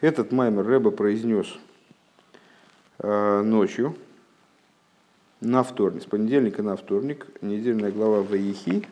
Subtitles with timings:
[0.00, 1.58] Этот маймер Рэба произнес
[3.02, 3.96] ночью
[5.40, 8.86] на вторник, с понедельника на вторник, недельная глава Ваихи,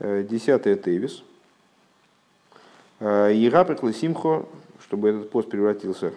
[0.00, 1.22] 10 Тевис.
[2.98, 4.46] Ераприкла Симхо,
[4.82, 6.12] чтобы этот пост превратился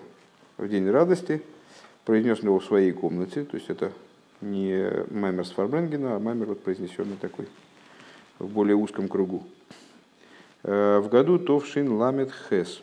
[0.57, 1.43] в день радости,
[2.03, 3.91] произнес его в своей комнате, то есть это
[4.41, 7.47] не маймер с Фарбренгена, а маймер вот произнесенный такой
[8.39, 9.43] в более узком кругу.
[10.63, 12.81] В году Товшин Ламет Хес.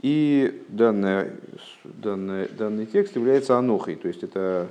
[0.00, 1.34] И данное,
[1.82, 4.68] данное, данный текст является анохой, то есть это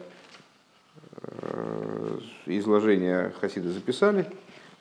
[1.22, 4.26] э, изложение Хасида записали,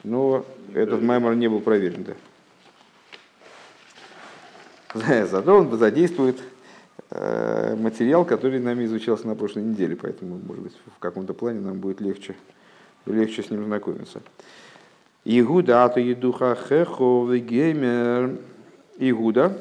[0.04, 2.06] но этот маймор не был проверен.
[4.94, 5.26] Да.
[5.26, 6.40] Зато он задействует
[7.10, 11.80] э, материал, который нами изучался на прошлой неделе, поэтому, может быть, в каком-то плане нам
[11.80, 12.36] будет легче,
[13.04, 14.22] легче с ним знакомиться.
[15.24, 18.38] Игуда, а то едуха хехо геймер.
[18.98, 19.60] Игуда,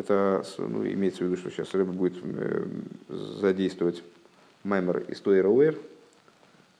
[0.00, 2.66] это ну, имеется в виду, что сейчас Рэба будет э,
[3.08, 4.02] задействовать
[4.64, 5.76] маймер из Тойра Уэр,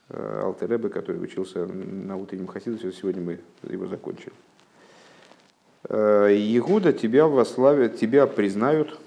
[0.08, 4.33] э, Алтеребе, который учился на утреннем хасидусе, сегодня мы его закончили.
[5.89, 9.00] Егуда тебя восславят, тебя признают,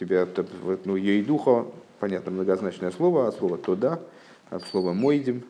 [0.00, 0.26] тебя,
[0.84, 1.66] ну, Ейдуха,
[2.00, 4.00] понятно, многозначное слово, от слова «тода»,
[4.50, 5.44] от слова «мойдим»,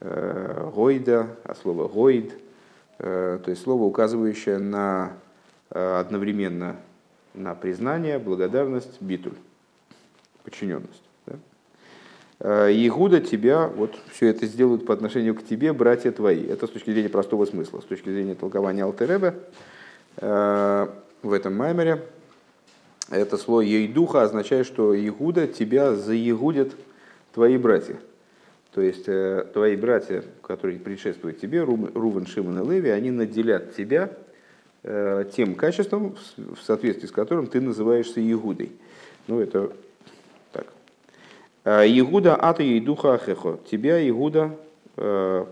[0.00, 2.32] э, «гойда», от слова «гойд»,
[2.98, 5.14] то есть слово, указывающее на
[5.70, 6.76] одновременно
[7.34, 9.34] на признание, благодарность, битуль,
[10.44, 11.02] подчиненность.
[11.26, 12.70] Да?
[12.70, 16.44] Игуда тебя, вот все это сделают по отношению к тебе, братья твои.
[16.46, 19.34] Это с точки зрения простого смысла, с точки зрения толкования Алтеребе.
[20.16, 20.88] Э,
[21.22, 22.02] в этом маймере
[23.10, 26.72] это слово «ейдуха» означает, что Игуда тебя заигудят
[27.32, 27.96] твои братья.
[28.74, 34.10] То есть э, твои братья, которые предшествуют тебе, Рувен, Шимон и Леви, они наделят тебя
[34.10, 34.31] Э,
[34.82, 38.72] тем качеством, в соответствии с которым ты называешься Игудой.
[39.28, 39.70] Ну, это
[40.52, 40.66] так.
[41.64, 43.58] «Э, Игуда ата и духа ахехо.
[43.70, 44.50] Тебя, Игуда,
[44.96, 45.44] э,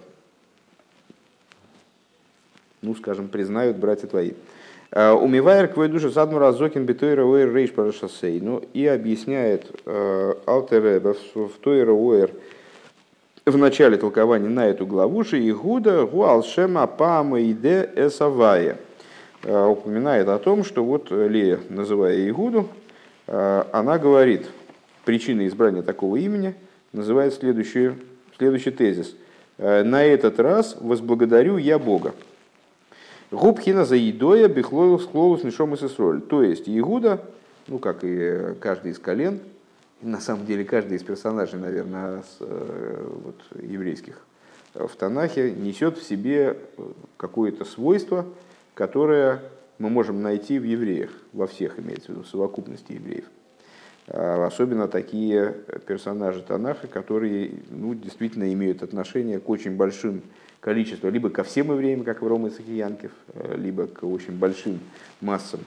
[2.83, 4.33] ну, скажем, признают братья твои.
[4.93, 8.41] Умивайер квой душа садмура зокин битойра уэр рейш парашасей.
[8.41, 12.33] Ну, и объясняет Алтереба в Тойра уэр
[13.47, 18.90] в начале толкования на эту главу, что Игуда гуалшема пама иде эсавая– Э,
[19.43, 22.69] упоминает о том, что вот Лея, называя Игуду,
[23.27, 24.47] э, она говорит,
[25.05, 26.55] причина избрания такого имени
[26.93, 27.93] называет следующий,
[28.37, 29.15] следующий тезис.
[29.59, 32.15] «Э, На этот раз возблагодарю я Бога.
[33.31, 37.25] Губхина за едоя бихлоил склолус нишом и То есть Игуда,
[37.69, 39.41] ну как и каждый из колен,
[40.03, 44.21] на самом деле каждый из персонажей, наверное, с, вот, еврейских
[44.75, 46.57] в Танахе несет в себе
[47.17, 48.25] какое-то свойство,
[48.81, 49.43] которое
[49.79, 53.27] мы можем найти в евреях, во всех имеется в виду, в совокупности евреев.
[54.09, 55.55] А особенно такие
[55.87, 60.23] персонажи Танаха, которые ну, действительно имеют отношение к очень большим
[60.61, 63.11] количеству, либо ко всем евреям, как в Рома Сахиянкев,
[63.55, 64.81] либо к очень большим
[65.21, 65.61] массам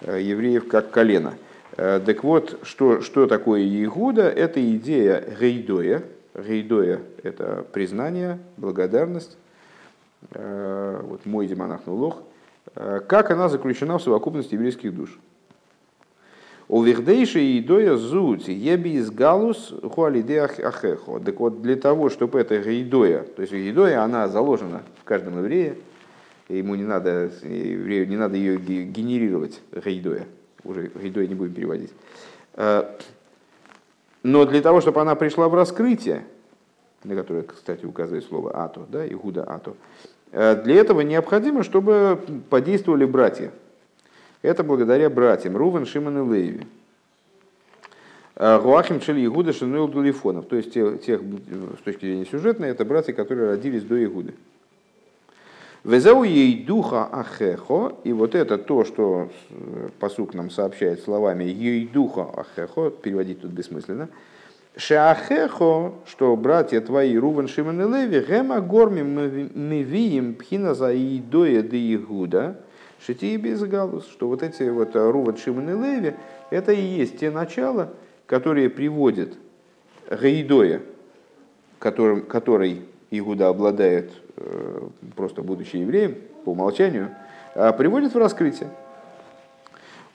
[0.00, 1.34] э, евреев, как колено.
[1.76, 4.30] Э, так вот, что, что такое Иегуда?
[4.30, 6.04] Это идея Гейдоя.
[6.34, 9.36] Гейдоя– это признание, благодарность.
[10.30, 12.25] Э, вот мой демонах лох– Э,
[12.76, 15.18] как она заключена в совокупности еврейских душ.
[16.68, 21.20] У Вихдейши и Доя Зути еби из галус хуалиде ахехо.
[21.20, 25.76] Так вот, для того, чтобы эта гейдоя, то есть гейдоя, она заложена в каждом еврее,
[26.48, 30.26] ему не надо, еврею не надо ее генерировать, гейдоя,
[30.64, 31.92] уже гейдоя не будем переводить.
[32.54, 32.96] Э,
[34.24, 36.26] но для того, чтобы она пришла в раскрытие,
[37.04, 42.20] на которое, кстати, указывает слово ато, да, Игуда ато, Э, для этого необходимо, чтобы
[42.50, 43.52] подействовали братья.
[44.42, 46.66] Это благодаря братьям Рувен, Шимон и Леви.
[48.36, 50.46] Э, Гуахим Шели Игуда Шинуил Дулифонов.
[50.46, 54.34] То есть тех, тех, с точки зрения сюжетной, это братья, которые родились до Игуды.
[55.84, 61.86] Везау ей духа ахехо, и вот это то, что э, посук нам сообщает словами ей
[61.86, 64.08] духа ахехо, переводить тут бессмысленно,
[64.76, 71.62] Шеахехо, что братья твои, Рувен, Шимон и Леви, гема горми мы видим пхина за идоя
[71.62, 72.60] де Игуда,
[73.00, 76.14] шити и без галус, что вот эти вот Рувен, Шимон и Леви,
[76.50, 77.94] это и есть те начала,
[78.26, 79.30] которые приводят
[80.10, 80.82] Гаидоя,
[81.78, 87.14] которым, который Игуда обладает, э, просто будучи евреем, по умолчанию,
[87.54, 88.68] а приводит в раскрытие.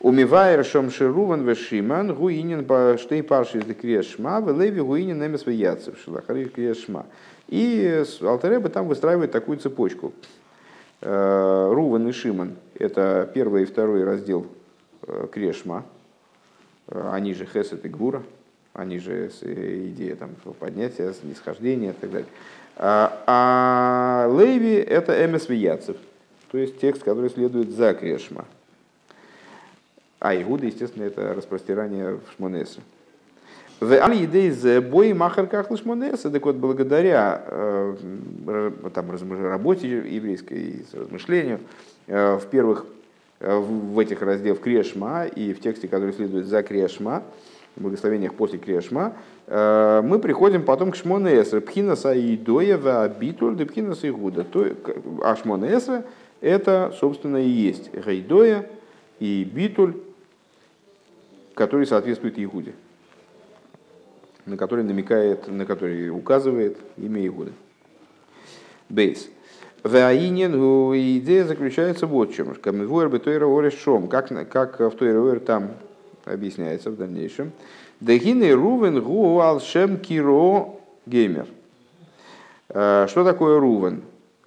[0.01, 2.65] Умивайер шом шируван вешиман гуинин
[2.97, 7.05] штей парши из крешма, в леви гуинин немес вияцев шилахари крешма.
[7.47, 10.11] И Алтареба там выстраивает такую цепочку.
[11.01, 14.47] Руван и Шиман– это первый и второй раздел
[15.31, 15.83] Крешма,
[16.87, 18.23] они же Хесет и Гвура,
[18.73, 22.29] они же идея там, поднятия, снисхождения и так далее.
[22.77, 25.97] А Леви это Эмес Вияцев,
[26.51, 28.45] то есть текст, который следует за Крешма.
[30.21, 32.79] А Игуда, естественно, это распростирание в Шмонесе.
[33.79, 39.09] В али идей за бой махар кахлыш монеса, так вот, благодаря э, там,
[39.43, 41.59] работе еврейской и размышлению,
[42.05, 42.85] э, в первых,
[43.39, 47.23] э, в этих разделах Крешма и в тексте, который следует за Крешма,
[47.75, 49.13] в благословениях после Крешма,
[49.47, 54.45] мы приходим потом к Шмонесре, Пхинаса и Доева, Битуль, да Пхинаса и Гуда.
[55.23, 56.03] А Шмонесре
[56.41, 58.69] это, собственно, и есть Гайдоя
[59.19, 59.95] и Битуль,
[61.53, 62.73] который соответствует Игуде
[64.45, 67.53] на который намекает, на который указывает имя Игуды.
[68.89, 69.29] Бейс.
[69.83, 70.53] Ваинен,
[71.17, 72.53] идея заключается вот в чем.
[72.53, 74.07] Камивуэр бетойра орешом.
[74.07, 75.71] Как, как в Тойра там
[76.25, 77.51] объясняется в дальнейшем.
[77.99, 80.75] Дегины рувен гу алшем киро
[81.05, 81.47] геймер.
[82.69, 84.01] Э, что такое рувен?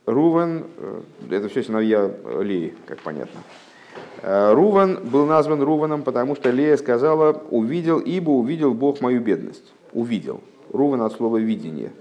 [0.07, 1.01] Рувен, э,
[1.31, 2.11] это все сыновья
[2.41, 3.41] Леи, как понятно.
[4.23, 9.73] Э, Руван был назван Руваном, потому что Лея сказала, увидел, ибо увидел Бог мою бедность
[9.95, 10.41] увидел.
[10.73, 11.93] Руван от слова видение.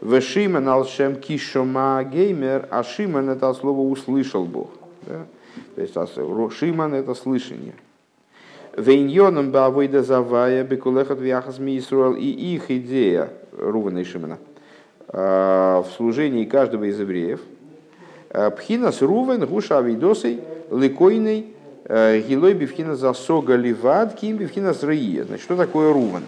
[0.00, 4.70] В Шимен алшем кишома геймер, а Шимен это от слова услышал Бог.
[5.06, 5.26] Да?
[5.74, 5.94] То есть
[6.58, 7.74] Шиман это слышание.
[8.76, 14.38] Вейньоном бавойда завая бекулехат вяхас мисруэл и их идея Рувана и Шимена
[15.12, 17.40] в служении каждого из евреев.
[18.30, 20.40] Пхинас Рувен гуша авидосой
[20.70, 21.46] ликойный
[21.88, 25.24] гилой бифхина засога ливад ким бифхинас рые.
[25.24, 26.22] Значит, что такое Рувен?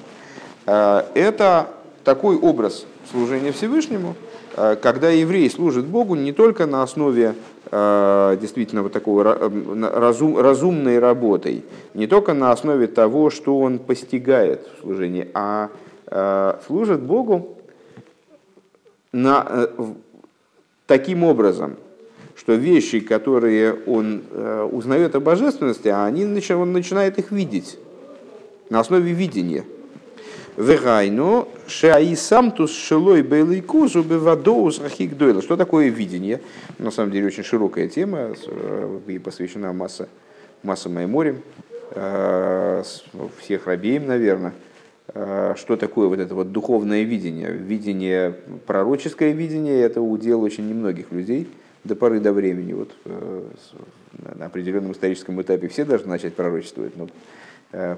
[0.67, 1.69] Э, это
[2.05, 4.15] такой образ служения Всевышнему,
[4.57, 7.35] э, когда еврей служит Богу не только на основе
[7.71, 11.65] э, действительно вот такой разум, разумной работой,
[11.95, 15.71] не только на основе того, что он постигает в служении, а
[16.67, 17.57] служит Богу
[19.13, 19.71] на,
[20.87, 21.77] таким образом,
[22.43, 24.23] что вещи, которые он
[24.73, 27.79] узнает о божественности, они, он начинает их видеть
[28.69, 29.65] на основе видения–
[30.57, 35.41] Вегайну шаисамтус шилой бейлый кузу бевадоус рахик дойла.
[35.41, 36.43] Что такое видение?
[36.79, 40.09] На самом деле очень широкая тема э, и посвящена масса,
[40.63, 41.43] масса морем
[41.93, 42.83] э,
[43.39, 44.53] всех рабеем, наверное.
[45.15, 47.51] Э, что такое вот это вот духовное видение?
[47.51, 48.37] Видение,
[48.67, 51.49] пророческое видение, это удел очень немногих людей
[51.85, 52.73] до поры до времени.
[52.73, 52.91] Вот
[54.37, 57.09] на определенном историческом этапе все должны начать пророчествовать, но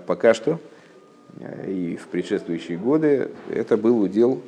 [0.07, 0.61] пока что
[1.67, 4.41] и в предшествующие годы это был удел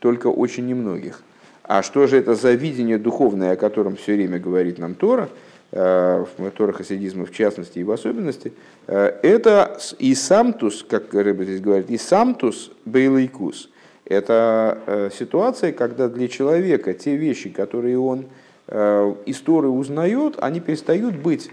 [0.00, 1.22] только очень немногих.
[1.62, 5.30] А что же это за видение духовное, о котором все время говорит нам Тора,
[5.72, 8.52] э, в Тора хасидизма в частности и в особенности,
[8.86, 13.70] э, это и самтус, как Рэбе здесь говорит, и самтус бейлайкус.
[14.04, 18.26] Это э, ситуация, когда для человека те вещи, которые он
[18.68, 21.50] из Торы узнает, они перестают быть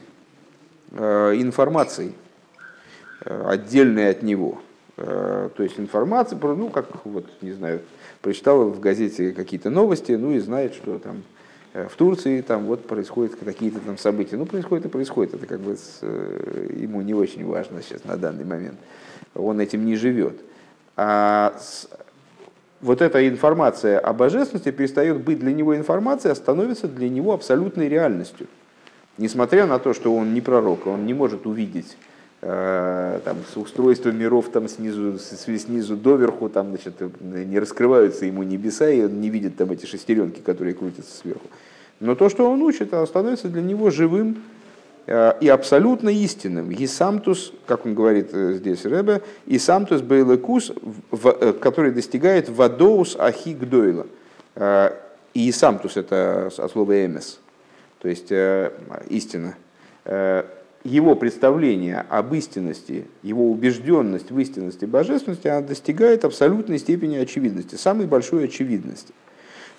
[0.92, 2.14] информацией,
[3.26, 4.60] отдельной от него.
[5.04, 7.82] Э, то есть информация, ну, как, вот, не знаю,
[8.22, 11.24] прочитал в газете какие-то новости, ну и знает, что там
[11.74, 14.38] э, в Турции там вот происходят какие-то там события.
[14.38, 15.34] Ну, происходит и происходит.
[15.34, 18.78] Это как бы с, э, ему не очень важно сейчас на данный момент.
[19.34, 20.40] Он этим не живет.
[20.98, 21.58] А
[22.82, 27.90] вот эта информация о божественности перестает быть для него информацией, а становится для него абсолютной
[27.90, 28.48] реальностью.
[29.18, 31.96] Несмотря на то, что он не пророк, он не может увидеть
[32.44, 38.90] Э, там, с устройством миров там снизу, снизу доверху, там, значит, не раскрываются ему небеса,
[38.90, 41.46] и он не видит там эти шестеренки, которые крутятся сверху.
[42.00, 44.38] Но то, что он учит, становится для него живым
[45.08, 46.72] и абсолютно истинным.
[46.72, 50.72] Исамтус, как он говорит э, здесь Рэбе, Исамтус бейлекус,
[51.60, 54.08] который достигает вадоус ахигдойла.
[55.34, 57.40] И Исамтус это от слова эмес,
[58.00, 58.32] то есть
[59.10, 59.56] истина
[60.84, 68.08] его представление об истинности, его убежденность в истинности божественности, она достигает абсолютной степени очевидности, самой
[68.08, 69.14] большой очевидности.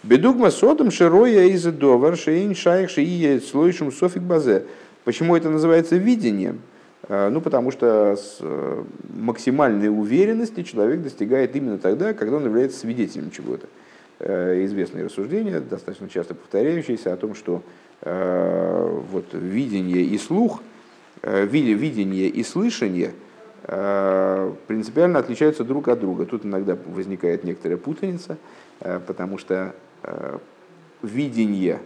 [0.04, 4.64] Бедугма содом широя из шейн шайх шиие слойшим софик базе.
[5.04, 6.60] Почему это называется видением?
[7.08, 12.78] А, ну, потому что с э, максимальной уверенности человек достигает именно тогда, когда он является
[12.78, 13.66] свидетелем чего-то.
[14.20, 17.62] Э, известные рассуждения, достаточно часто повторяющиеся, о том, что
[18.02, 20.62] э, вот, видение и слух–
[21.22, 23.12] Э, видение и слышание
[23.62, 26.26] э, принципиально отличаются друг от друга.
[26.26, 28.38] Тут иногда возникает некоторая путаница,
[28.80, 29.74] э, потому что
[31.00, 31.78] видение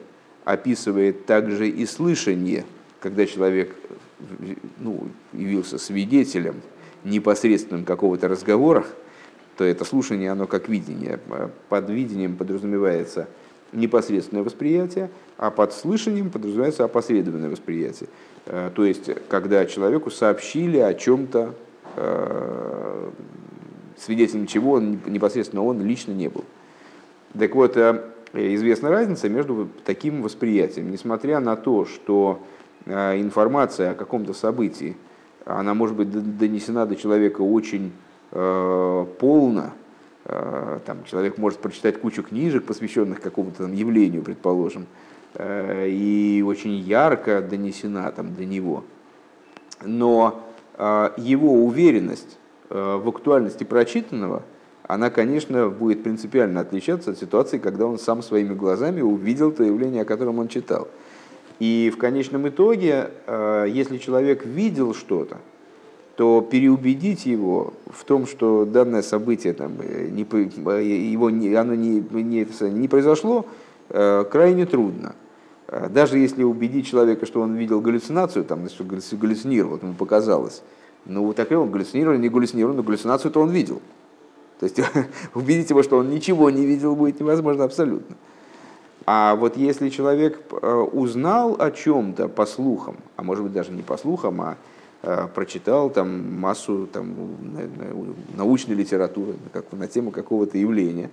[0.45, 2.65] описывает также и слышание,
[3.01, 3.75] когда человек
[4.79, 6.61] ну, явился свидетелем
[7.05, 8.85] непосредственным какого-то разговора,
[9.57, 11.19] то это слушание, оно как видение.
[11.69, 13.29] Под видением подразумевается
[13.73, 18.09] непосредственное восприятие, а под слышанием подразумевается опосредованное восприятие.
[18.47, 21.55] Э, то есть, когда человеку сообщили о чем-то,
[21.97, 23.11] э,
[23.99, 26.45] свидетелем чего он непосредственно он лично не был.
[27.39, 30.91] Так вот, э, известна разница между таким восприятием.
[30.91, 32.43] Несмотря на то, что
[32.87, 34.97] информация о каком-то событии,
[35.45, 37.93] она может быть донесена до человека очень
[38.31, 39.71] полно,
[40.25, 44.87] там, человек может прочитать кучу книжек, посвященных какому-то там явлению, предположим,
[45.39, 48.85] Э, и очень ярко донесена там до него.
[49.85, 50.43] Но
[50.79, 52.39] э, его уверенность
[52.71, 54.43] э, в актуальности прочитанного,
[54.85, 60.03] она, конечно, будет принципиально отличаться от ситуации, когда он сам своими глазами увидел то явление,
[60.03, 60.89] о котором он читал.
[61.59, 65.39] И в конечном итоге, если человек видел что-то,
[66.17, 72.89] то переубедить его в том, что данное событие там, не, его, оно не, не, не
[72.89, 73.47] произошло,
[73.89, 75.15] крайне трудно.
[75.69, 80.63] Э, даже если убедить человека, что он видел галлюцинацию, там, что галлюцинировал, ему показалось,
[81.05, 83.81] ну, вот такой он галлюцинировал, не галлюцинировал, но галлюцинацию-то он видел.
[84.59, 84.81] То есть
[85.35, 88.17] убедить его, что он ничего не видел, будет невозможно абсолютно.
[89.07, 93.83] А вот если человек э, узнал о чем-то по слухам, а может быть даже не
[93.83, 94.57] по слухам, а
[95.03, 97.15] э, прочитал там массу там,
[98.37, 101.11] научной литературы как, на тему какого-то явления,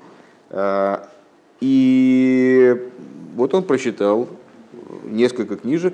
[1.62, 2.92] и
[3.36, 4.28] вот он прочитал
[5.06, 5.94] несколько книжек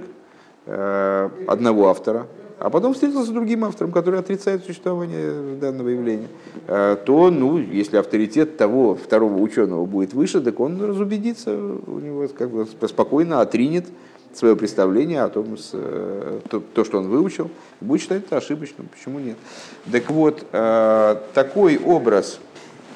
[0.65, 2.27] э, одного автора,
[2.59, 6.27] а потом встретился с другим автором, который отрицает существование данного явления,
[6.67, 12.27] э, то, ну, если авторитет того второго ученого будет выше, так он разубедится, у него
[12.27, 13.85] как бы спокойно отринет
[14.33, 17.49] свое представление о том, э, то, то, что он выучил,
[17.79, 18.89] будет считать это ошибочным.
[18.89, 19.37] Почему нет?
[19.89, 20.45] Так вот,
[21.33, 22.39] такой образ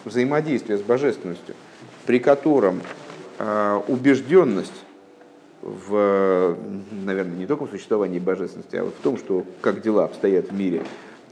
[0.05, 1.55] взаимодействия с божественностью,
[2.05, 2.82] при котором
[3.88, 4.83] убежденность
[5.63, 6.58] в,
[6.91, 10.53] наверное, не только в существовании божественности, а вот в том, что как дела обстоят в
[10.53, 10.84] мире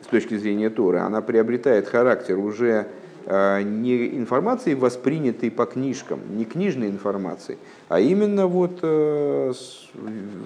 [0.01, 2.87] с точки зрения Торы, она приобретает характер уже
[3.25, 7.57] а, не информации, воспринятой по книжкам, не книжной информации,
[7.89, 9.53] а именно вот э,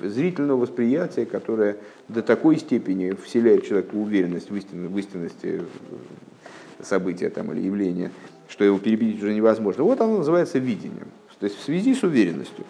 [0.04, 1.77] зрительного восприятия, которое
[2.10, 5.62] до такой степени вселяет человеку уверенность в, истинности, в истинности
[6.82, 8.12] события там, или явления,
[8.50, 9.84] что его перебедить уже невозможно.
[9.84, 11.08] Вот оно называется видением.
[11.39, 12.65] То есть в связи с уверенностью.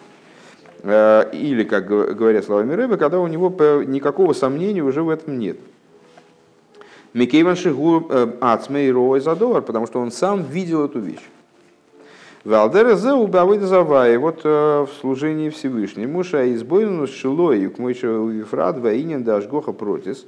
[0.82, 3.48] Э, или, как говорят словами Рэбе, когда у него
[3.84, 5.56] никакого сомнения уже в этом нет.
[7.14, 11.24] Микейван Шигу э, Ацмей Рой Задовар, потому что он сам видел эту вещь.
[12.44, 19.24] Валдерезе убавыда завай, вот э, в служении Всевышнему, Муша избойну шилой, к мойчу вифрад, воинен
[19.24, 20.26] дашгоха протис,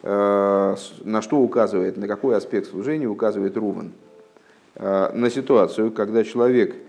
[0.00, 0.76] на
[1.22, 3.90] что указывает, на какой аспект служения указывает Руван.
[4.76, 6.76] На ситуацию, когда человек–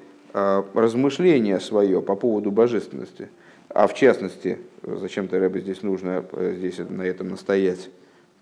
[0.73, 3.29] размышление свое по поводу божественности,
[3.69, 7.89] а в частности, зачем-то Рэбе здесь нужно э, здесь на этом настоять,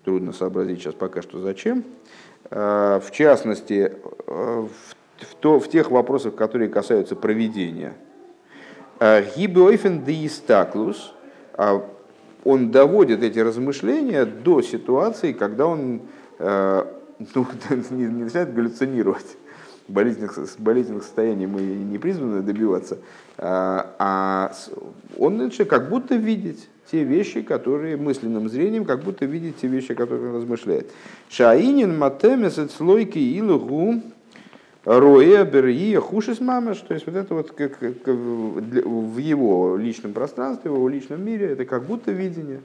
[0.04, 1.84] трудно сообразить сейчас пока что зачем,
[2.50, 3.92] а, в частности,
[4.26, 4.66] э,
[5.18, 7.94] в, то, в тех вопросах, которые касаются проведения.
[9.00, 11.14] А, Гибойфен деистаклус,
[12.44, 16.02] он доводит эти размышления до ситуации, когда он
[16.38, 16.84] э,
[17.34, 17.46] ну,
[17.90, 19.36] не начинает галлюцинировать
[19.88, 22.98] болезненных, болезненных состояний мы не призваны добиваться,
[23.36, 24.52] а, а
[25.16, 29.94] он начинает как будто видеть те вещи, которые мысленным зрением, как будто видеть те вещи,
[29.94, 30.90] которые он размышляет.
[31.28, 34.02] Шаинин матемес слойки илугу
[34.84, 40.70] роя берия хушис мамаш, то есть вот это вот как, как в его личном пространстве,
[40.70, 42.60] в его личном мире, это как будто видение.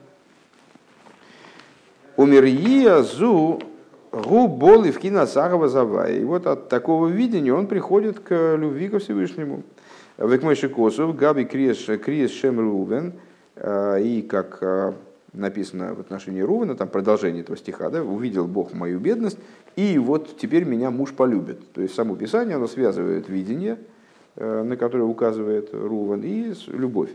[2.16, 3.62] Умирия зу
[4.14, 6.20] Гу бол и в киносагова завай.
[6.20, 9.64] И вот от такого видения он приходит к любви ко Всевышнему.
[10.20, 13.14] Векмойши Косов, Габи Криес, Криес Шем Рувен,
[13.56, 14.94] э, и как э,
[15.34, 19.40] написано в отношении Рувена, там продолжение этого стиха, да, увидел Бог мою бедность,
[19.76, 21.72] и вот теперь меня муж полюбит.
[21.74, 23.80] То есть само Писание, оно связывает видение,
[24.36, 27.10] э, на которое указывает Рувен, и любовь.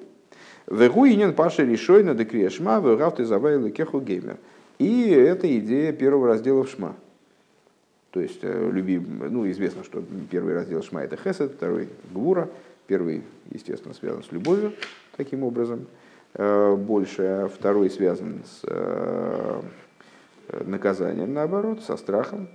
[0.67, 4.37] Вегуинен паши решойна декрешма, вегавты завайла кеху геймер.
[4.78, 6.94] И это идея первого раздела в Шма.
[8.11, 12.49] То есть, э, люби, ну, известно, что первый раздел Шма это Хесед, второй Гвура.
[12.87, 14.73] Первый, естественно, связан с любовью,
[15.16, 15.87] таким образом,
[16.35, 19.61] э, больше, а второй связан с э,
[20.64, 22.49] наказанием, наоборот, со страхом.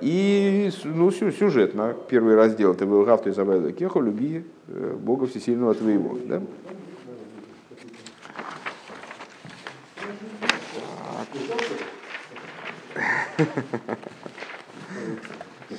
[0.00, 6.16] И ну, сюжетно, первый раздел это был Гавту и Кеху, люби Бога Всесильного твоего.
[6.26, 6.40] Да?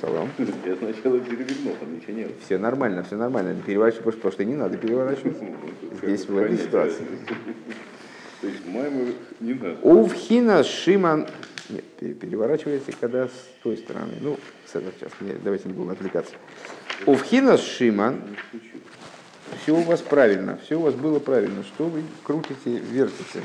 [0.00, 0.30] Салам.
[0.38, 2.30] Я сначала перевернул, там ничего нет.
[2.44, 3.54] Все нормально, все нормально.
[3.64, 5.36] Переворачивать, потому что не надо переворачивать.
[6.02, 7.04] Здесь в этой ситуации.
[8.40, 9.76] То есть маймер не надо.
[9.82, 11.28] Увхина Шиман...
[11.68, 14.14] Нет, пере- переворачивайте, когда с той стороны.
[14.20, 15.12] Ну, с этой сейчас.
[15.44, 16.34] Давайте не будем отвлекаться.
[17.06, 18.22] Увхина Шиман...
[19.62, 21.62] Все у вас правильно, все у вас было правильно.
[21.62, 23.42] Что вы крутите, вертите?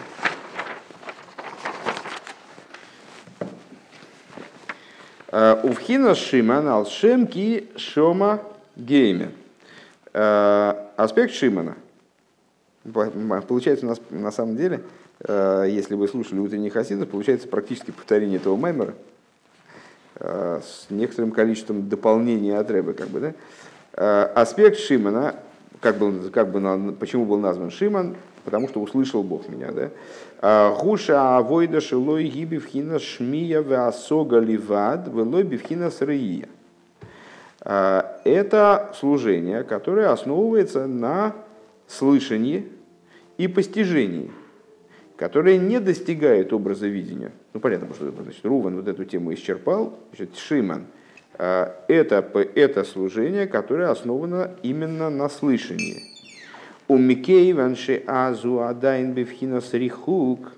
[5.63, 7.29] Увхина Шиман алшем
[7.75, 8.41] шома
[8.75, 9.29] гейме.
[10.12, 11.75] Э, Аспект Шимана.
[13.48, 14.82] Получается у нас на самом деле,
[15.20, 18.96] э, если вы слушали утренний хасидов, получается практически повторение этого маймера
[20.15, 23.34] э, с некоторым количеством дополнений от Рэбе, как бы, да?
[23.94, 25.36] Э, Аспект Шимана,
[25.82, 28.15] как был, как бы, почему был назван Шиман?
[28.47, 29.89] Потому что услышал Бог меня, да?
[30.39, 36.47] А, Гуша авойда шилой гиби вхина шмия веасога ливад велой бивхина срыя.
[37.59, 41.35] А, Это служение, которое основывается на
[41.87, 42.71] слышании
[43.37, 44.31] и постижении,
[45.17, 47.33] которое не достигает образа видения.
[47.51, 49.99] Ну, понятно, что значит, Руван вот эту тему исчерпал.
[50.15, 50.85] Значит, Шиман
[51.37, 52.25] а, это,
[52.55, 56.16] это служение, которое основано именно на слышании.
[56.89, 60.53] У Микей ванши азу адайн бифхинас рихук.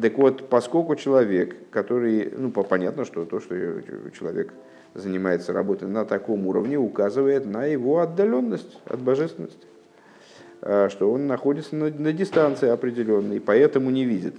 [0.00, 3.56] Так вот, поскольку человек, который, ну, по- понятно, что то, что
[4.16, 4.52] человек
[4.94, 9.66] занимается работой на таком уровне, указывает на его отдаленность от божественности,
[10.62, 14.34] э, что он находится на, на дистанции определенной, и поэтому не видит.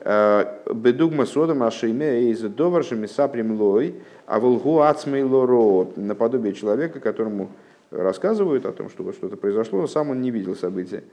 [0.00, 3.94] Э, Бедугма содом ашиме из доваршими саприм лой,
[4.26, 7.50] а волгу ацмей лоро, наподобие человека, которому
[7.92, 11.04] рассказывают о том, что вот что-то произошло, но сам он не видел события.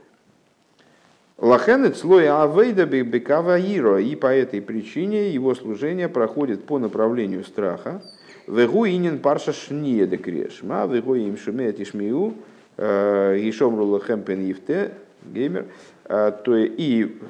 [1.38, 8.02] Лахенет слой авейда бекава иро, и по этой причине его служение проходит по направлению страха.
[8.48, 12.34] Вегу инин парша шния де крешма, вегу им шумеет ишмиу,
[12.78, 14.92] ишомру лахем пен ифте,
[15.24, 15.68] геймер.
[16.06, 17.22] Э, То и- и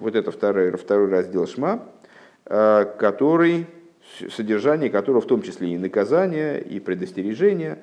[0.00, 1.84] вот это второй, второй раздел шма,
[2.46, 3.66] э, который,
[4.30, 7.78] содержание которого в том числе и наказание, и предостережение.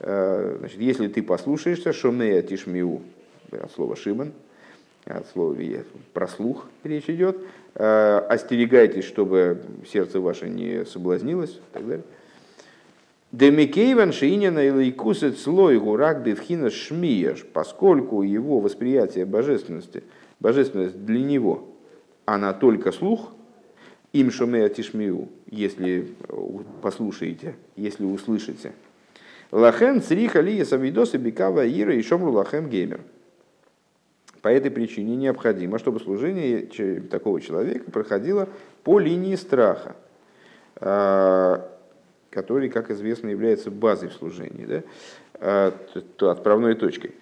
[0.00, 3.02] Э, Значит, если ты послушаешься, шомея тишмиу,
[3.50, 4.32] от слова шиман,
[5.04, 7.38] от слова «вие», про слух речь идет.
[7.74, 12.04] Э, Остерегайтесь, чтобы сердце ваше не соблазнилось и так далее.
[13.32, 20.04] Демикейван Шиинина и Лейкусет слой гурак бифхина шмияш, поскольку его восприятие божественности,
[20.40, 21.68] божественность для него,
[22.24, 23.32] она только слух,
[24.12, 26.08] им шумея тишмию, если
[26.80, 28.72] послушаете, если услышите.
[29.52, 33.00] Лахен цриха лия савидоса бикава ира и шомру лахем геймер.
[34.42, 36.62] По этой причине необходимо, чтобы служение
[37.10, 38.48] такого человека проходило
[38.84, 39.96] по линии страха,
[40.76, 41.68] а,
[42.30, 44.82] который, как известно, является базой в служении, да?
[45.40, 45.74] а,
[46.20, 47.16] отправной точкой.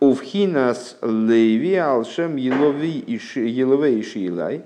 [0.00, 4.62] Увхинас леви алшем елове ишиилай.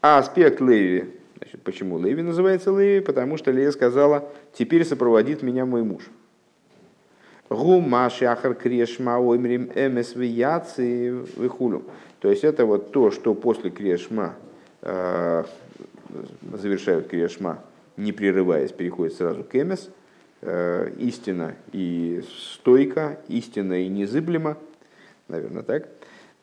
[0.00, 3.00] А аспект леви, значит, почему леви называется леви?
[3.00, 6.02] Потому что Лея сказала, теперь сопроводит меня мой муж.
[7.48, 11.82] Гума шахар крешма оймрим эмес вияци вихулю.
[12.20, 14.34] То есть это вот то, что после крешма
[14.82, 15.44] э,
[16.52, 17.64] завершают крешма,
[17.96, 19.90] не прерываясь, переходит сразу к эмес.
[20.42, 22.22] Э, истина и
[22.54, 24.56] стойка, истина и незыблема,
[25.28, 25.88] наверное, так.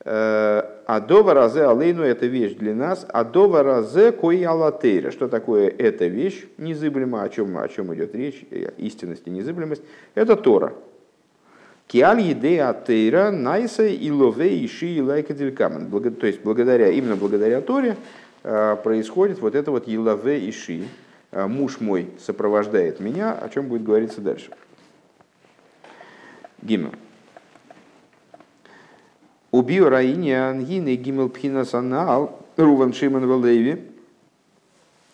[0.06, 3.06] Э, Адова разе алейну– это вещь для нас.
[3.10, 5.12] Адова разе кои алатейра.
[5.12, 7.24] Что такое эта вещь незыблема?
[7.24, 8.46] О чем, о чем идет речь?
[8.78, 9.82] Истинность и незыблемость.
[10.16, 10.74] Это Тора.
[11.88, 15.90] Киаль еде атейра найса и лове иши и лайка делькамен.
[16.16, 17.96] То есть благодаря, именно благодаря Торе
[18.44, 20.84] э, происходит вот это вот елаве иши.
[21.32, 24.52] Э, Муж мой сопровождает меня, о чем будет говориться дальше.
[26.62, 26.92] Гимн.
[29.58, 33.90] Убью Раини Ангины Гимел Пхинасанал Руван Шиман Валеви.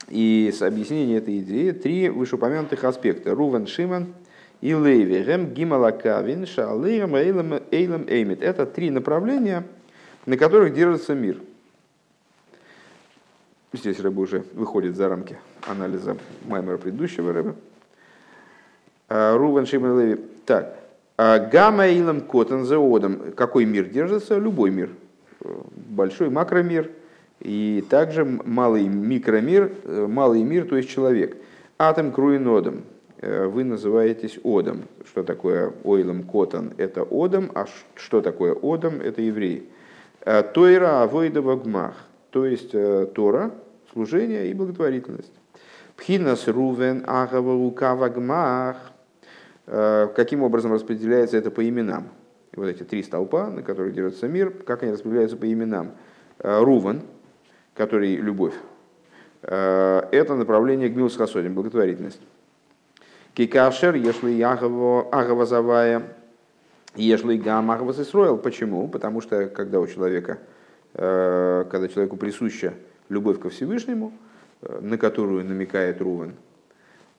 [0.09, 3.33] И с объяснения этой идеи три вышеупомянутых аспекта.
[3.33, 4.13] Руван Шиман
[4.59, 5.23] и Леви.
[5.23, 8.43] Гем Гималакавин Шалейрам Эйлам Эймит.
[8.43, 9.63] Это три направления,
[10.25, 11.39] на которых держится мир.
[13.71, 16.17] Здесь рыба уже выходит за рамки анализа
[16.49, 17.55] Маймера предыдущего рыба.
[19.07, 20.21] Руван Шиман Леви.
[20.45, 20.82] Так.
[21.17, 23.33] Гамма Илам Котан Зеодом.
[23.35, 24.37] Какой мир держится?
[24.37, 24.89] Любой мир.
[25.75, 26.89] Большой макромир
[27.39, 31.37] и также малый микромир, малый мир, то есть человек.
[31.77, 32.83] Атом Круинодом.
[33.21, 34.83] Вы называетесь Одом.
[35.05, 36.73] Что такое Ойлом Котан?
[36.77, 37.51] Это Одом.
[37.53, 39.01] А что такое Одом?
[39.01, 39.63] Это евреи.
[40.53, 41.95] Тойра Авойдова Гмах.
[42.31, 43.51] То есть Тора,
[43.91, 45.31] служение и благотворительность.
[45.95, 48.77] Пхинас Рувен Агава Лукава Гмах.
[49.65, 52.09] Э, каким образом распределяется это по именам?
[52.55, 55.93] Вот эти три столпа, на которых держится мир, как они распределяются по именам?
[56.39, 57.01] Э, Рувен,
[57.73, 58.53] который любовь,
[59.41, 62.21] э, это направление Гмилс Хасодим, благотворительность.
[63.33, 66.03] Кикашер, если Агава Завая,
[66.95, 68.37] если Гам Агава Сисроил.
[68.37, 68.87] Почему?
[68.87, 70.37] Потому что когда у человека,
[70.93, 72.75] когда человеку присуща
[73.09, 74.13] любовь ко Всевышнему,
[74.61, 76.52] на которую намекает Рувен, Э,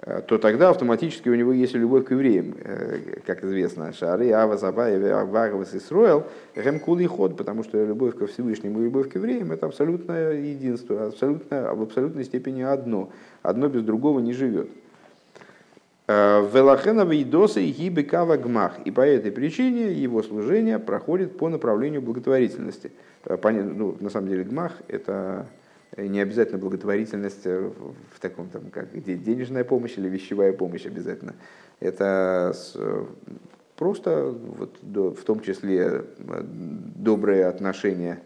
[0.04, 5.02] то тогда автоматически у него есть любовь к евреям, э, как известно, Шары, Ава, Забаев,
[5.10, 9.52] Аварвас и Сроэл, Ремкул и Ход, потому что любовь ко Всевышнему и любовь к евреям–
[9.52, 13.10] это абсолютное единство, абсолютно, в абсолютной степени одно.
[13.42, 14.68] Одно без другого не живет.
[16.06, 18.80] Э, Велахена Вейдоса и Гибекава Гмах.
[18.84, 22.92] И по этой причине его служение проходит по направлению благотворительности.
[23.26, 25.46] Ну, на самом деле Гмах– это
[25.96, 27.70] не обязательно благотворительность э,
[28.12, 31.34] в таком там, как денежная помощь или вещевая помощь обязательно.
[31.80, 32.54] Это
[33.76, 36.42] просто вот, в том числе э,
[36.96, 38.20] доброе отношение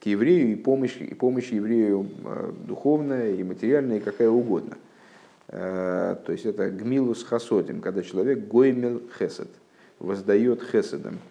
[0.00, 4.76] к еврею и помощь, и помощь еврею э, духовная и материальная, и какая угодно.
[5.48, 9.48] То есть это гмилус хасодим, когда человек гоймел хесед,
[9.98, 11.18] воздает хеседом–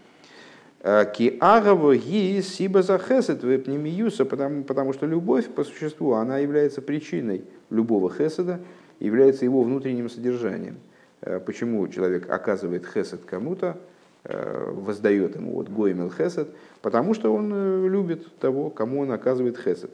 [0.83, 6.81] Ки агаво ги сиба за хесед вепнемиюса, потому, потому что любовь по существу, она является
[6.81, 8.59] причиной любого хеседа,
[8.99, 10.77] является его внутренним содержанием.
[11.21, 13.77] Э, почему человек оказывает хесед кому-то,
[14.23, 16.49] э, воздает ему вот гоймел хесед,
[16.81, 19.91] потому что он э, любит того, кому он оказывает хесед.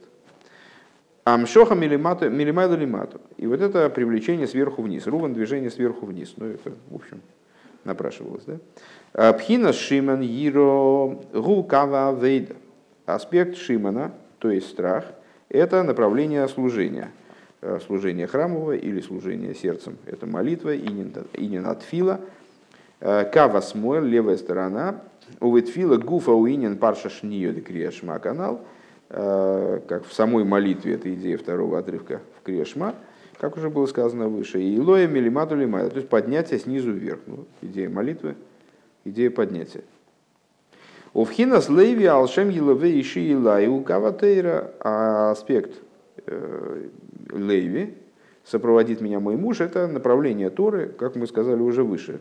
[1.24, 3.20] Амшоха милимайда лимату.
[3.36, 5.06] И вот это привлечение сверху вниз.
[5.06, 6.32] Руван движение сверху вниз.
[6.38, 7.20] Ну, это, в общем,
[7.84, 8.58] напрашивалось, да?
[9.14, 12.54] Э, Пхина Шиман Иро Гулкава Вейда.
[13.06, 15.04] Аспект Шимана, то есть страх,
[15.48, 17.10] это направление служения.
[17.62, 19.96] Э, служение храмового или служение сердцем.
[20.06, 22.20] Это молитва, инин атфила.
[23.00, 25.00] Э, Кава смойл, левая сторона.
[25.40, 28.60] Увитфила гуфа уинин парша шниё криешма канал.
[29.10, 32.94] Как в самой молитве, это идея второго отрывка в криешма
[33.38, 37.20] как уже было сказано выше, и лоя милимату лимайда, то есть поднятие снизу вверх.
[37.26, 38.34] Ну, идея молитвы–
[39.04, 39.82] идея поднятия.
[41.14, 45.80] Овхинас лейви алшем елове иши илаю каватейра, а аспект
[46.26, 46.88] э,
[47.32, 47.94] лейви,
[48.44, 52.20] сопроводит меня мой муж, это направление Торы, как мы сказали уже выше.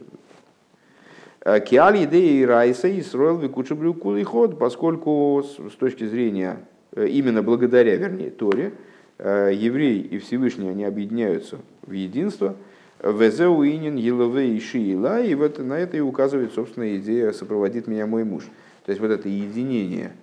[1.66, 3.94] Киаль идеи Райса и строил Викучабрю
[4.26, 8.74] ход, поскольку с точки зрения, э, именно благодаря, вернее, Торе,
[9.20, 12.56] евреи и Всевышний, они объединяются в единство–
[13.04, 18.44] Везеуинин Елове и и вот на это и указывает, собственно, идея «сопроводит меня мой муж».
[18.86, 20.14] То есть вот это единение,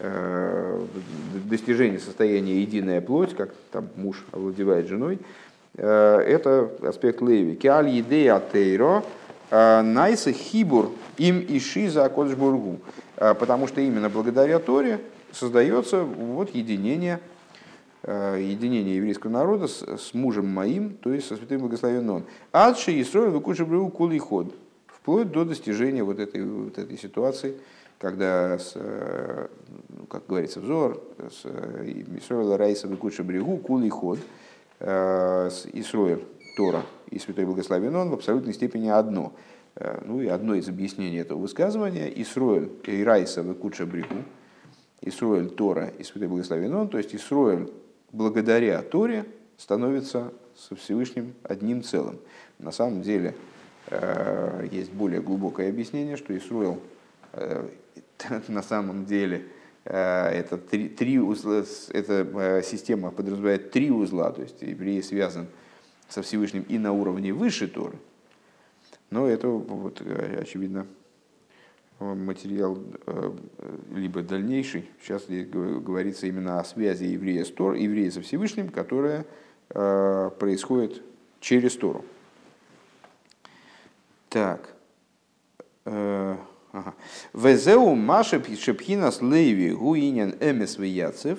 [0.00, 0.84] э,
[1.44, 5.20] достижение состояния единая плоть, как там муж овладевает женой,
[5.76, 7.54] э, это аспект Леви.
[7.54, 9.04] Киаль едея тейро,
[9.50, 12.80] э, найса хибур им иши за Кодшбургу.
[13.16, 14.98] Потому что именно благодаря Торе
[15.30, 17.33] создается вот единение– Э,
[18.06, 22.24] единение еврейского народа с, с мужем моим, то есть со святым благословенным он.
[22.52, 24.54] Адши и строил выкуши бреву кулый ход,
[24.86, 27.54] вплоть до достижения вот этой, вот этой ситуации,
[27.98, 29.48] когда, с, э,
[29.88, 31.46] ну, как говорится, взор, с
[32.18, 34.18] Исроила Райса выкуши брегу кулый ход,
[34.80, 36.20] э, с Исроил
[36.56, 39.32] Тора и Святой Благословен он в абсолютной степени одно.
[40.04, 44.22] Ну и одно из объяснений этого высказывания Исроил и Райса выкуча брегу,
[45.00, 47.68] Исроиль Тора и Святой Благословен он, то есть Исроиль
[48.14, 49.26] благодаря Торе
[49.58, 52.18] становится со Всевышним одним целым.
[52.58, 53.34] На самом деле
[53.88, 56.80] э, есть более глубокое объяснение, что Исруэл
[57.32, 57.68] э,
[58.48, 59.46] на самом деле
[59.84, 65.48] э, это три, три узла, эта система подразумевает три узла, то есть еврей связан
[66.08, 67.98] со Всевышним и на уровне выше Торы,
[69.10, 70.86] но это вот, очевидно
[72.00, 73.32] материал э,
[73.94, 74.90] либо дальнейший.
[75.00, 79.26] Сейчас говорится именно о связи еврея с Тор, еврея со Всевышним, которая
[79.70, 81.02] э, происходит
[81.40, 82.04] через Тору.
[84.28, 84.74] Так.
[85.84, 86.36] Э,
[87.32, 91.38] Везеу Маша Шепхинас Леви Гуинен Эмес Вияцев.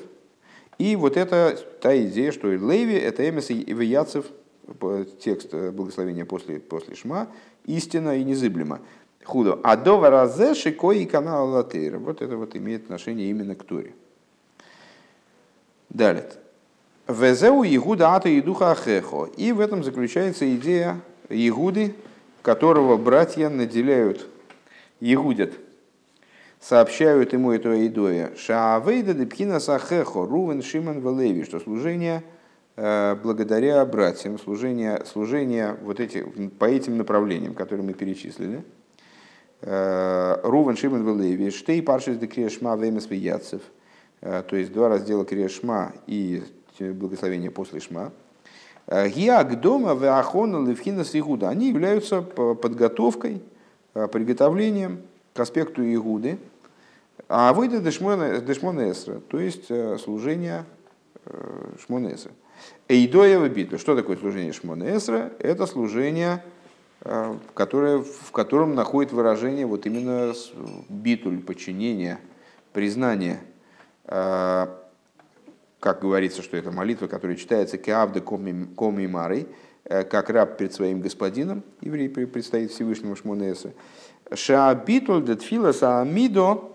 [0.77, 4.25] И вот это та идея, что Леви это Эмес Вияцев,
[5.19, 7.27] текст благословения после, после Шма,
[7.65, 8.79] истина и незыблема.
[9.25, 9.59] Худо.
[9.63, 11.97] А до варазе шикой и канал латейра.
[11.97, 13.93] Вот это вот имеет отношение именно к Торе.
[15.89, 16.29] Далее.
[17.07, 19.25] Везеу Игуда ата и духа ахехо.
[19.37, 21.95] И в этом заключается идея Игуды,
[22.41, 24.27] которого братья наделяют,
[24.99, 25.53] Игудят,
[26.59, 28.31] сообщают ему эту идоя.
[28.35, 32.23] Шаавейда депкина сахехо, рувен шиман велеви, что служение
[32.75, 36.23] э, благодаря братьям, служение, служение вот эти,
[36.59, 38.63] по этим направлениям, которые мы перечислили.
[39.61, 43.61] Э, Рувен Шимон Велеви, Штей Паршис де Криешма Вемес Вияцев,
[44.21, 46.43] то есть два раздела Криешма и
[46.79, 48.11] благословение после Шма.
[48.87, 53.41] Гиак дома Веахона Левхина Игуда, они являются подготовкой,
[53.93, 55.01] приготовлением
[55.33, 56.37] к аспекту Игуды,
[57.29, 59.67] а выйдет Дешмона Эсра, то есть
[60.01, 60.65] служение
[61.85, 62.31] Шмонесра.
[62.87, 63.77] Эйдоева битва.
[63.77, 65.31] Что такое служение Шмонесра?
[65.39, 66.39] Это служение, э,
[67.53, 70.33] которое, в котором находит выражение вот именно
[70.89, 72.17] битуль, подчинение,
[72.73, 73.41] признание.
[74.05, 74.67] Э,
[75.79, 79.47] как говорится, что это молитва, которая читается «Кеавда коми марой»,
[79.83, 83.71] э, как раб перед своим господином, еврей предстоит Всевышнему Шмонесра.
[84.33, 86.71] Шаабитуль детфила саамидо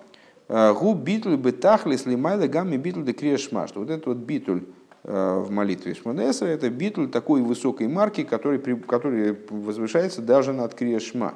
[0.49, 3.67] гу битуль бетахлис лимайла гамми битуль де криешма.
[3.67, 8.59] Что вот этот вот битуль Э, в молитве Шмонесра, это битуль такой высокой марки, который,
[8.81, 11.35] который возвышается даже над Криешма,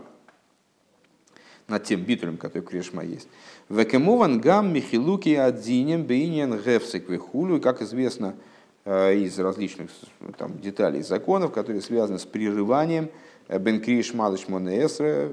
[1.66, 3.29] над тем битулем, который Криешма есть.
[3.70, 8.35] Векемован гам михилуки адзинем бейнен гефсик вихулю, как известно
[8.85, 9.90] э, из различных
[10.37, 13.09] там, деталей законов, которые связаны с прерыванием
[13.48, 15.31] э, бен кришма до шмонесра,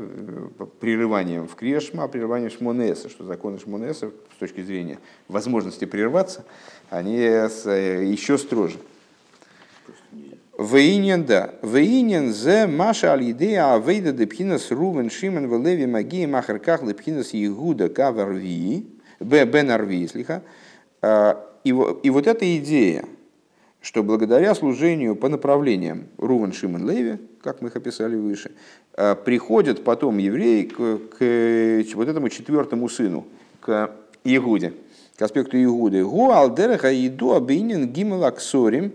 [0.80, 6.46] прерыванием в кришма, прерыванием шмонесра, что законы шмонесра с точки зрения возможности прерваться–
[6.92, 7.48] они э,
[8.06, 8.78] еще строже.
[10.60, 11.56] Вейнен, да.
[11.64, 18.86] Вейнен зе маша аль идея авейда депхинас рувен шимен велеви магии махарках депхинас егуда каварви,
[19.22, 20.44] бен арви, слиха.
[21.02, 23.06] А, и, вот эта идея,
[23.82, 28.52] что благодаря служению по направлениям Рувен Шимон Леви, как мы их описали выше,
[28.96, 33.26] а, приходят потом евреи к, к вот этому четвертому сыну,
[33.62, 33.92] к
[34.26, 34.74] Игуде
[35.22, 36.04] к аспекту Игуды.
[36.04, 38.92] Гу алдереха иду абинин гимел аксорим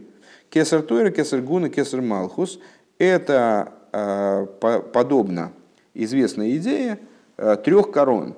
[0.51, 2.59] кесар тойра, кесар гуна, кесар малхус.
[2.99, 4.47] Это э,
[4.93, 5.53] подобно
[5.95, 6.99] известной идее
[7.37, 8.35] э, трех корон.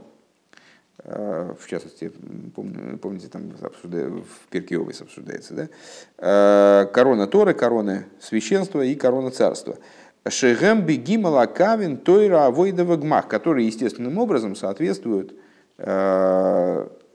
[0.99, 2.13] Э, в частности,
[2.55, 6.91] помню, помните, там в Перкиовис обсуждается, да?
[6.93, 9.79] корона Торы, корона священства и корона царства.
[10.29, 15.33] Шегем бегимала кавин тойра авойдова гмах, которые естественным образом соответствуют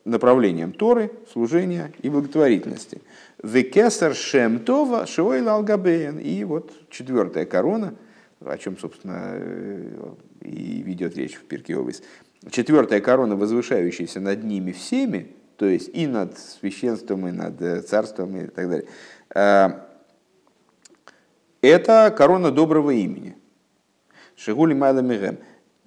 [0.05, 3.01] направлением Торы, служения и благотворительности.
[3.41, 6.17] Векесар Шемтова Шойл Алгабеен.
[6.17, 7.95] И вот четвертая корона,
[8.39, 12.03] о чем, собственно, э, и ведет речь в Пирке Овес.
[12.51, 18.35] Четвертая корона, возвышающаяся над ними всеми, то есть и над священством, и над э, царством,
[18.35, 18.87] и так далее.
[19.33, 19.69] Э,
[21.61, 23.37] это корона доброго имени.
[24.35, 25.37] Шигули Майла Мирем.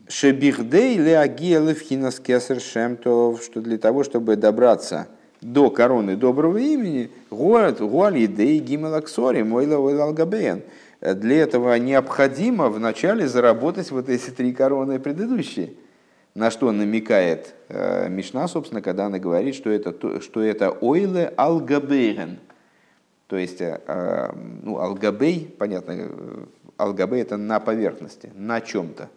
[0.09, 0.99] Шебихдей
[1.75, 5.09] хинас кесар шемтов, что для того, чтобы добраться
[5.41, 10.63] до короны доброго имени, город гуалидей гимелаксори мойла алгабеен.
[11.01, 15.75] Для этого необходимо вначале заработать вот эти три короны предыдущие.
[16.35, 22.39] На что намекает э, Мишна, собственно, когда она говорит, что это, что это ойле алгабейен.
[23.27, 26.09] То есть, э, э ну, алгабей, понятно, э,
[26.77, 29.09] алгабей это на поверхности, на чем-то.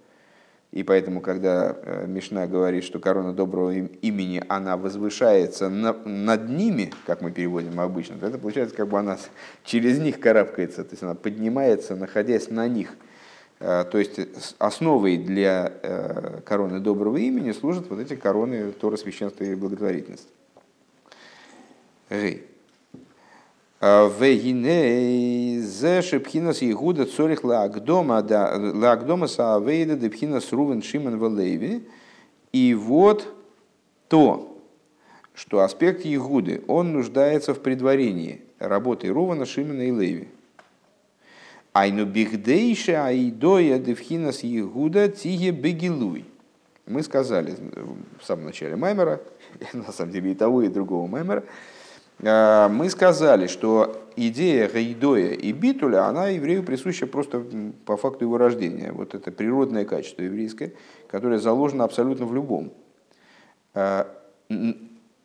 [0.71, 6.93] И поэтому, когда э, Мишна говорит, что корона доброго имени, она возвышается на, над ними,
[7.07, 9.17] как мы переводим обычно, то это получается, как бы она
[9.63, 12.95] через них карабкается, то есть она поднимается, находясь на них.
[13.59, 14.19] Э, то есть
[14.59, 20.29] основой для э, короны доброго имени служат вот эти короны Тора, священства и благотворительности.
[23.81, 31.87] Вегине зе шепхинас Игуда цорих лагдома да лагдома саавейда депхинас Рувен Шимон Валеви.
[32.51, 33.33] И вот
[34.09, 34.57] то,
[35.33, 40.27] что аспект Игуды, он нуждается в предварении работы Рувана, Шимона и Леви.
[41.71, 46.25] Айну бихдейша айдоя девхинас Игуда тиге бегилуй.
[46.85, 47.55] Мы сказали
[48.19, 49.21] в самом начале Маймера,
[49.73, 51.45] на самом деле и того, и другого Маймера,
[52.21, 57.45] мы сказали, что идея Гайдоя и Битуля, она еврею присуща просто
[57.85, 58.91] по факту его рождения.
[58.91, 60.73] Вот это природное качество еврейское,
[61.07, 62.71] которое заложено абсолютно в любом.
[63.73, 64.05] Э,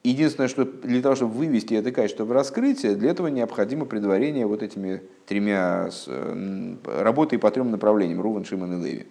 [0.04, 4.62] единственное, что для того, чтобы вывести это качество в раскрытие, для этого необходимо предварение вот
[4.62, 9.06] этими тремя э, работой по трем направлениям, Руван, Шиман и Леви.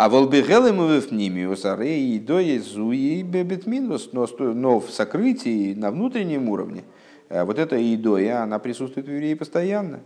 [0.00, 1.40] А волбегелы мы в ними,
[1.86, 6.84] и до Езуи бебетминус, но в сокрытии на внутреннем уровне
[7.28, 10.00] э, вот эта идоя, она присутствует в евреи постоянно.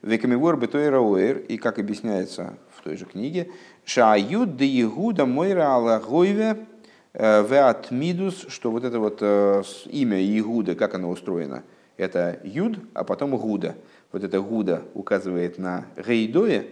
[0.00, 1.02] Векамивор бетойра
[1.36, 3.50] и как объясняется в той же книге,
[3.84, 6.64] шают де Егуда мойра алагойве
[7.12, 11.62] э, веатмидус, что вот это вот э, имя Игуда, как оно устроено,
[11.98, 13.74] Это юд, а потом гуда.
[14.12, 16.64] Вот это гуда указывает на гейдое,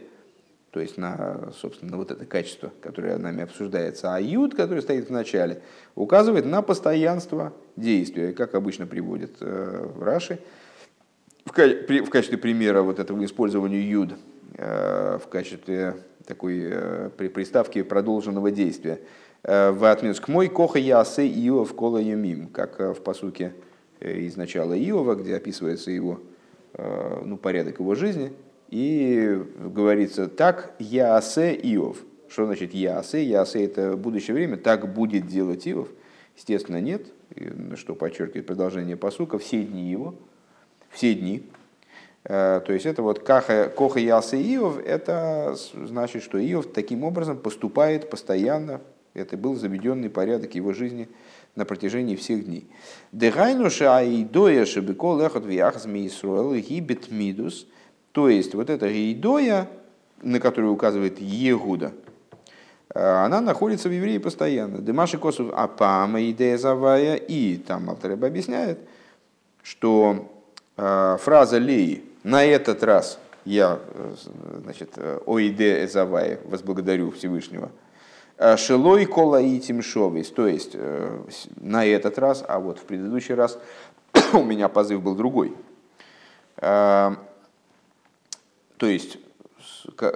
[0.75, 4.13] то есть на, собственно, вот это качество, которое нами обсуждается.
[4.13, 5.63] А юд, который стоит в начале,
[5.95, 10.41] указывает на постоянство действия, как обычно приводит э, в Раши.
[11.45, 14.15] В, качестве примера вот этого использования юд
[14.57, 15.95] э, в качестве
[16.27, 18.99] такой э, приставки продолженного действия.
[19.45, 23.53] Э, в отместку мой коха ясы Иов кола юмим, как в посуке
[24.01, 26.19] из начала Иова, где описывается его
[26.77, 28.33] ну, порядок его жизни,
[28.75, 31.99] и говорится так ясе Иов.
[32.29, 33.23] Что значит ясе?
[33.23, 35.89] Ясе это будущее время, так будет делать Иов.
[36.37, 37.07] Естественно, нет,
[37.77, 40.17] что подчеркивает продолжение посука, все дни его,
[40.91, 41.45] все дни,
[42.25, 47.39] Э, то есть это вот каха, коха яса Иов, это значит, что Иов таким образом
[47.39, 48.81] поступает постоянно.
[49.13, 51.09] Это был заведенный порядок его жизни
[51.55, 52.67] на протяжении всех дней.
[53.13, 57.69] Дегайнуша аидоя шебекол эхот вияхас миисруэл гибет мидус.
[58.15, 59.69] То есть вот эта идоя,
[60.23, 61.93] на которую указывает Егуда,
[62.95, 64.79] э, она находится в евреи постоянно.
[64.79, 67.17] Демаши косов апама идея завая.
[67.17, 68.79] И там Алтареба объясняет,
[69.65, 70.31] что
[70.77, 74.15] э, фраза Леи, на этот раз я, э,
[74.63, 74.97] значит,
[75.27, 77.73] Оиде Эзавай, возблагодарю Всевышнего.
[78.39, 80.77] «Э, Шелой кола и тимшовис, то есть
[81.57, 83.59] на этот раз, а вот в предыдущий раз
[84.33, 85.53] у меня позыв был другой.
[88.77, 89.19] То есть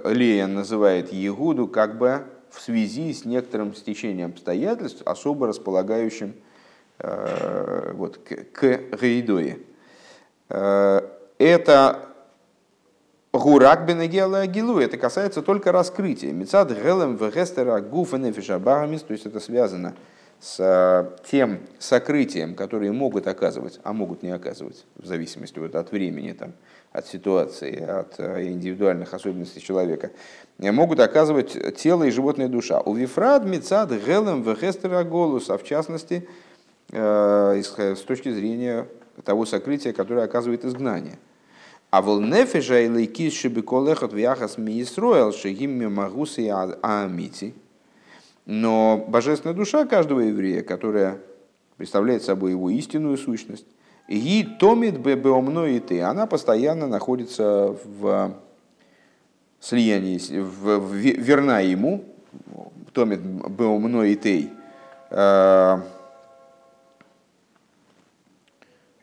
[0.05, 6.35] Лея называет Егуду как бы в связи с некоторым стечением обстоятельств, особо располагающим
[6.99, 9.59] вот, к, к Гаидое
[11.39, 12.09] это
[13.33, 16.33] Гурак бенегела гилу, это касается только раскрытия.
[16.33, 19.95] Мецад гелем вегестера гуфа нефиша багамис, то есть это связано
[20.41, 25.93] с э, тем сокрытием, которые могут оказывать, а могут не оказывать, в зависимости вот от
[25.93, 26.53] времени, там,
[26.93, 30.11] от ситуации, от э, индивидуальных особенностей человека,
[30.59, 32.81] э, могут оказывать тело и животная душа.
[32.81, 36.29] У вифрад мецад гелем вегестера голус, а в частности,
[36.91, 38.87] с точки зрения
[39.25, 41.19] того сокрытия, которое оказывает изгнание.
[41.91, 47.55] А вол нефежа или кис шибиколехот в яхас миисроэл шегимми магусы аамити.
[48.45, 51.19] Но божественная душа каждого еврея, которая
[51.77, 53.67] представляет собой его истинную сущность,
[54.09, 58.35] и томит беомно и ты, она постоянно находится в
[59.61, 62.05] слиянии, в, в, верна ему,
[62.93, 64.51] томит беомно и ты,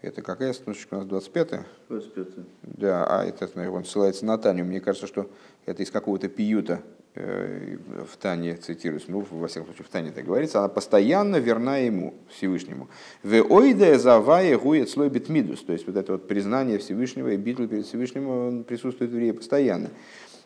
[0.05, 1.07] Это какая строчка у нас?
[1.07, 1.65] 25-я?
[1.89, 2.27] 25
[2.61, 4.63] Да, а это, он ссылается на Таню.
[4.63, 5.27] Мне кажется, что
[5.65, 10.25] это из какого-то пиюта э, в Тане цитируется, ну, во всяком случае, в Тане так
[10.25, 12.89] говорится, она постоянно верна ему, Всевышнему.
[13.23, 18.27] В ойде слой битмидус, то есть вот это вот признание Всевышнего и битва перед Всевышним
[18.27, 19.89] он присутствует в евреи постоянно.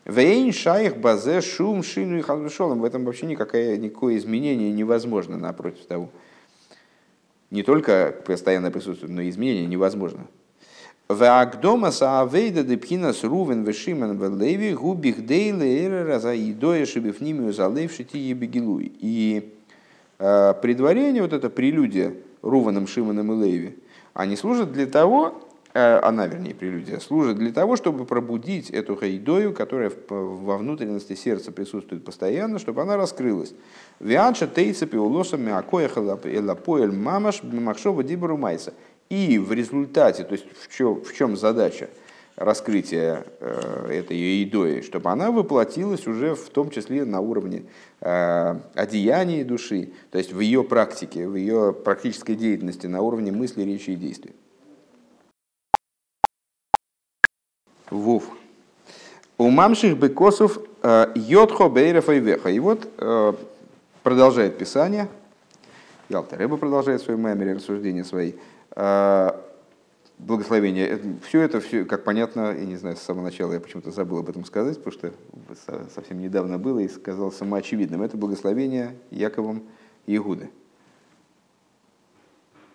[0.06, 2.80] Вейн шайх базе шум шину и халдушолом.
[2.80, 6.10] В этом вообще никакое, никакое изменение невозможно напротив того
[7.52, 10.28] не только постоянное присутствие, но и изменение невозможно.
[11.10, 18.92] Ваагдома саавейда депхинас рувен вешимен велеви губих дейле эрера за идоя шибифнимию залейвшити ебегилуй.
[19.00, 19.52] И
[20.20, 23.78] э, предварение, вот это прелюдия Руваном, Шиманом и Леви,
[24.14, 25.42] они служат для того,
[25.74, 31.52] э, она, вернее, прелюдия, служит для того, чтобы пробудить эту хайдою, которая во внутренности сердца
[31.52, 33.56] присутствует постоянно, чтобы она раскрылась.
[34.00, 38.76] Вианша тейца пиулосами акояха элапоэль мамаш бимахшова дибару майса.
[39.10, 41.90] И в результате, то есть в чем, в чем задача
[42.36, 47.64] раскрытия э, этой идои, чтобы она воплотилась уже в том числе на уровне
[48.00, 53.64] э, одеяния души, то есть в ее практике, в ее практической деятельности, на уровне мысли,
[53.64, 54.36] речи и действий.
[57.90, 58.30] Вов.
[59.38, 62.50] У мамших бекосов э, йодхо бейрефа и веха.
[62.50, 63.34] И вот э,
[64.04, 65.10] продолжает Писание,
[66.10, 68.34] Ялта Рэба продолжает свои мемори, рассуждения свои,
[68.72, 69.40] а,
[70.18, 71.00] благословение.
[71.24, 74.30] Все это, все, как понятно, я не знаю, с самого начала я почему-то забыл об
[74.30, 75.14] этом сказать, потому что
[75.94, 78.02] совсем недавно было и сказал самоочевидным.
[78.02, 79.64] Это благословение Яковом
[80.08, 80.50] Иегуды.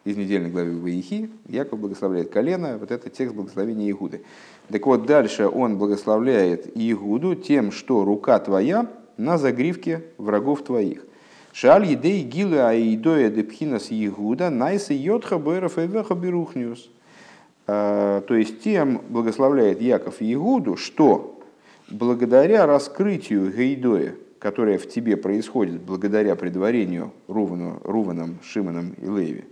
[0.04, 4.22] Из недельной главы Ваихи Яков благословляет колено, вот это текст благословения Иегуды.
[4.68, 11.04] Так вот, дальше он благословляет Иегуду тем, что рука твоя на загривке врагов твоих.
[11.54, 16.90] Шаль едей гилы аидоя депхинас егуда найса йодха бэров эвеха берухниус.
[17.68, 21.40] А, то есть тем благословляет Яков Егуду, что
[21.88, 29.44] благодаря раскрытию Гейдоя, которое в тебе происходит благодаря предварению Рувану, Руваном, Шиманом и Леви,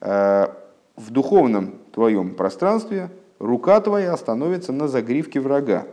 [0.00, 0.56] а,
[0.94, 3.10] в духовном твоем пространстве
[3.40, 5.88] рука твоя становится на загривке врага.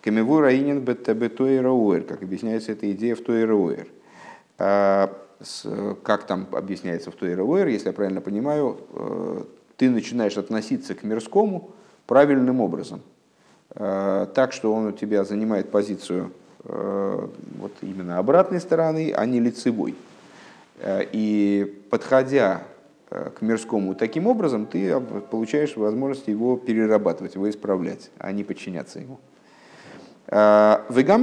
[0.00, 3.86] Камеву раинин беттебетойрауэр, как объясняется эта идея в Тойрауэр.
[4.64, 5.10] А,
[6.04, 9.42] как там объясняется в Тойрауэр, если я правильно понимаю, э,
[9.76, 11.72] ты начинаешь относиться к мирскому
[12.06, 13.02] правильным образом.
[13.74, 16.30] Э, так, что он у тебя занимает позицию
[16.62, 19.96] э, вот именно обратной стороны, а не лицевой.
[20.84, 22.62] И подходя
[23.08, 29.18] к мирскому таким образом, ты получаешь возможность его перерабатывать, его исправлять, а не подчиняться ему.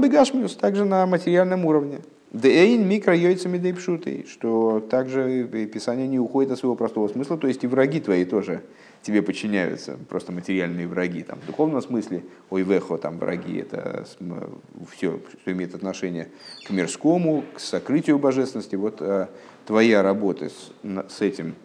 [0.10, 2.00] Гашмиус также на материальном уровне.
[2.32, 7.64] Дейн микро яйцами дейпшуты, что также Писание не уходит от своего простого смысла, то есть
[7.64, 8.62] и враги твои тоже
[9.02, 11.24] тебе подчиняются, просто материальные враги.
[11.24, 14.06] Там, в духовном смысле, ой, вехо, там враги, это
[14.92, 16.28] все, что имеет отношение
[16.68, 18.76] к мирскому, к сокрытию божественности.
[18.76, 19.28] Вот э,
[19.66, 20.72] твоя работа с,
[21.12, 21.56] с этим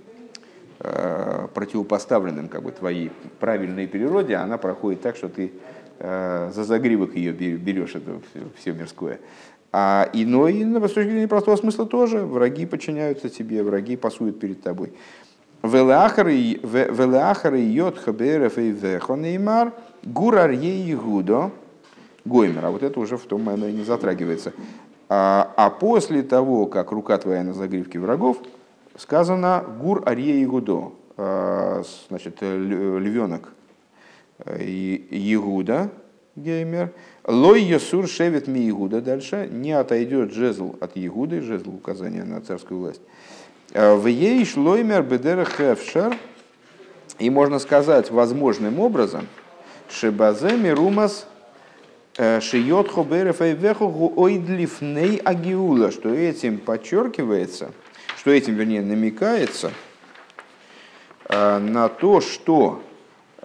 [0.78, 5.52] э, противопоставленным как бы, твоей правильной природе, она проходит так, что ты
[5.98, 9.20] э, за загривок ее берешь, это все, все мирское.
[9.76, 14.92] А иной, с точки зрения простого смысла тоже, враги подчиняются тебе, враги пасуют перед тобой.
[15.64, 16.28] Велеахар
[17.54, 19.72] йод хаберев и вехонеймар
[20.04, 21.50] гурар егудо
[22.24, 22.66] гоймер.
[22.66, 24.52] А вот это уже в том момент не затрагивается.
[25.08, 28.36] А, а после того, как рука твоя на загривке врагов,
[28.96, 30.48] сказано гур арье.
[31.16, 33.48] А, значит, львенок
[34.46, 35.90] Егуда,
[36.36, 36.92] геймер,
[37.26, 39.00] Лой Йосур шевет ми Игуда.
[39.00, 43.00] Дальше не отойдет жезл от Игуды, жезл указания на царскую власть.
[43.72, 46.16] «Э, в ей шлоймер бедер хевшер.
[47.18, 49.28] И можно сказать возможным образом,
[49.88, 51.26] шебаземи румас
[52.18, 57.70] э, шиот хоберев веху ойдлифней агиула, что этим подчеркивается,
[58.18, 59.70] что этим, вернее, намекается
[61.28, 62.82] э, на то, что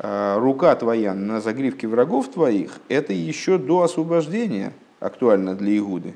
[0.01, 6.15] рука твоя на загривке врагов твоих, это еще до освобождения актуально для Игуды.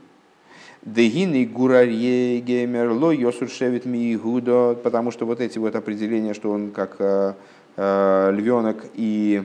[0.86, 6.72] Дегины гурарье геймер ло йосуршевит ми Игуда, потому что вот эти вот определения, что он
[6.72, 7.34] как э,
[7.78, 9.44] э, львенок и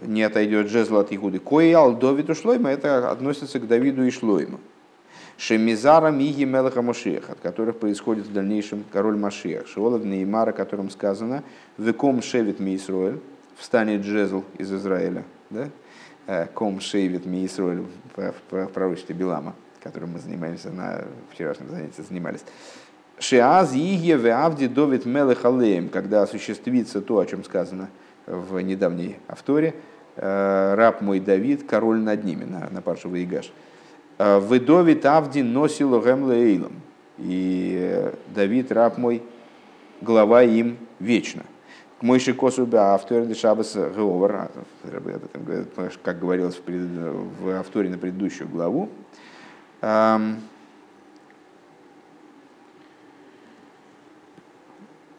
[0.00, 1.40] не отойдет жезл от Игуды.
[1.40, 4.60] Коял Довиду Шлойма, это относится к Давиду и Шлойму.
[5.38, 9.68] Шемизара Миги Мелаха Машиях, от которых происходит в дальнейшем король Машиях.
[9.68, 11.44] Шиолов Неймар, о котором сказано,
[11.78, 13.20] Веком Шевит Мисруэль,
[13.56, 15.22] встанет Джезл из Израиля.
[15.50, 15.68] Да?
[16.26, 17.84] Э, Ком Шевит Мисруэль
[18.16, 22.44] в пророчестве Билама, которым мы занимаемся на вчерашнем занятии, занимались.
[23.20, 27.90] Шиаз Иге Веавди Довид Мелех Алеем, когда осуществится то, о чем сказано
[28.26, 29.76] в недавней авторе,
[30.16, 33.52] э, раб мой Давид, король над ними, на, на Паршу Ваигаш.
[34.18, 36.82] Э, Выдовит Авди носил Гемлейлом.
[37.18, 39.22] И Давид, раб мой,
[40.00, 41.44] глава им вечно.
[41.98, 44.50] К Мойши Косубе автор Дешабас Геовар,
[46.02, 46.80] как говорилось в, пред...
[46.80, 48.88] в авторе на предыдущую главу.
[49.80, 50.28] К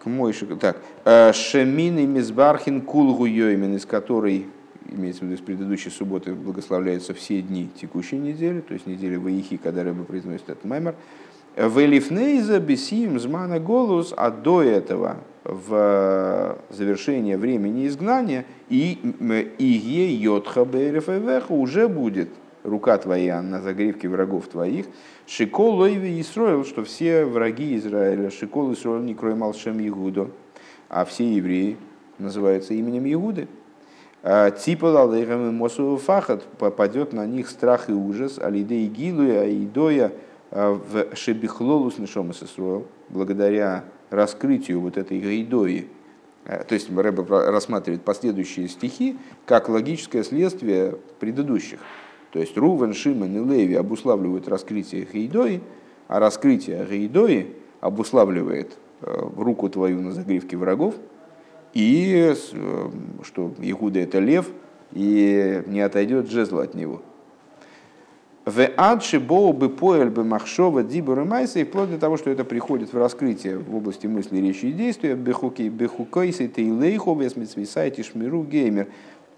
[0.05, 4.47] Мойши, так, «Э, Шемин и Мизбархин Кулгу Йоймен, из которой
[4.91, 9.57] имеется в виду из предыдущей субботы, благословляются все дни текущей недели, то есть недели Ваихи,
[9.57, 10.95] когда рыба произносит этот маймер.
[11.55, 18.99] Велифнейза бесим змана голос, а до этого в завершение времени изгнания и
[19.57, 20.65] ие йотха
[21.49, 22.29] уже будет
[22.63, 24.85] рука твоя на загривке врагов твоих,
[25.27, 30.29] шикол лойви Исроил, что все враги Израиля, шикол Исроил не крой малшем Игудо,
[30.87, 31.77] а все евреи
[32.19, 33.47] называются именем Игуды.
[34.21, 40.11] А, типа лалейхам мосу фахат попадет на них страх и ужас, алидей гилуя, аидоя
[40.51, 45.87] а, в шебихлолус сесруэл, благодаря раскрытию вот этой гайдои.
[46.45, 51.79] А, то есть Рэбе рассматривает последующие стихи как логическое следствие предыдущих.
[52.31, 55.61] То есть Рувен, Шимон и Леви обуславливают раскрытие Гейдои,
[56.09, 60.95] а раскрытие Гейдои обуславливает руку твою на загривке врагов–
[61.73, 62.89] и э,
[63.23, 64.47] что Игуда это лев,
[64.91, 67.01] и не отойдет жезл от него.
[68.45, 72.43] В адши боу бы поэль бы махшова дибур майса, и вплоть до того, что это
[72.43, 78.87] приходит в раскрытие в области мысли, речи и действия, бехуки, бехукайсы, тейлейхо, весмитсвисайте, шмиру, геймер,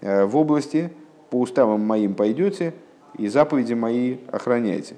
[0.00, 0.90] э, в области
[1.28, 2.72] по уставам моим пойдете,
[3.18, 4.96] и заповеди мои охраняйте,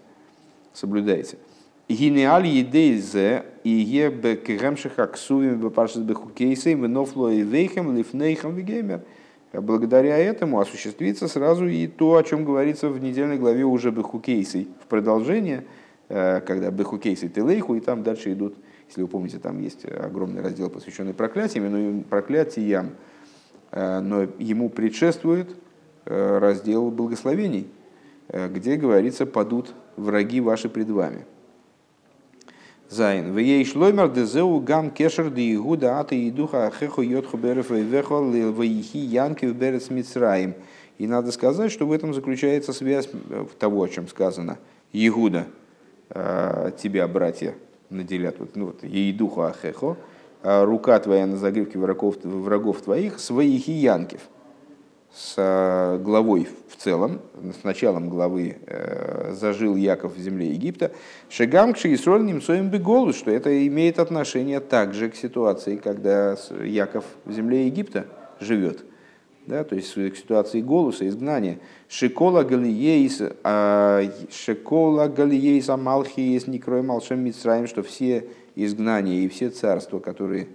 [0.72, 1.38] соблюдайте.
[1.86, 9.02] Гинеаль едейзе и ебе кегемших аксуем бепаршис бехукейсейм венофло и вейхем лифнейхем вегемер.
[9.52, 14.68] Благодаря этому осуществится сразу и то, о чем говорится в недельной главе уже бехукейсей.
[14.82, 15.64] В продолжение,
[16.08, 18.54] э, когда бехукейсей телейху, и там дальше идут
[18.88, 22.92] Если вы помните, там есть огромный раздел, посвященный проклятиям, но проклятиям,
[23.72, 25.54] но ему предшествует
[26.04, 27.66] раздел благословений,
[28.28, 31.24] где говорится «падут враги ваши пред вами».
[32.90, 33.32] Зайн.
[33.32, 37.82] В ей шлоймер дезеу гам кешер де игуда ата и духа ахеху йотху берев и
[37.82, 40.54] вехол вейхи янки в берец мицраим.
[40.98, 43.08] И надо сказать, что в этом заключается связь
[43.58, 44.58] того, о чем сказано.
[44.92, 45.46] Игуда,
[46.08, 47.54] тебя, братья,
[47.90, 49.96] наделят, вот, ну, вот, ей духа ахехо,
[50.42, 54.20] рука твоя на загривке врагов, врагов твоих, своих и янкив
[55.14, 57.20] с э, главой в целом,
[57.60, 60.90] с началом главы э, «Зажил Яков в земле Египта»,
[61.28, 67.32] «Шегам к Шиисроль немцоем беголус», что это имеет отношение также к ситуации, когда Яков в
[67.32, 68.06] земле Египта
[68.40, 68.84] живет,
[69.46, 71.58] да, то есть к ситуации голоса, изгнания.
[71.88, 74.02] «Шикола галиейс, а,
[74.32, 80.48] шикола галиейс амалхиес некрой малшем митсраем», что все изгнания и все царства, которые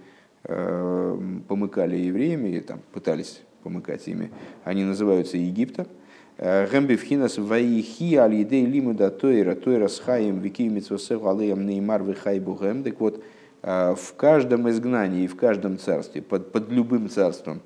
[0.44, 4.30] э, помыкали евреями, там пытались помыкать ими,
[4.64, 5.86] они называются Египта.
[6.38, 12.82] Гэмбивхинас ваихи алидей лимуда тойра, тойра с хаем викимитсвасеху алеем неймар вихай бугэм.
[12.82, 13.22] Так вот,
[13.62, 17.60] э, в каждом изгнании, в каждом царстве, под, под любым царством,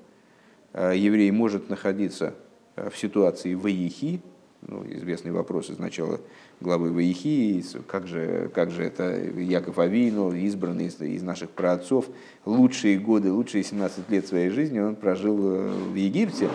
[0.72, 2.34] э, еврей может находиться
[2.74, 4.20] э, в ситуации ваихи,
[4.66, 6.20] ну, известный вопрос из начала
[6.60, 12.06] главы Ваихи, как же, как же это Яков Авину, избранный из, из наших праотцов,
[12.44, 16.48] лучшие годы, лучшие 17 лет своей жизни он прожил э, в Египте.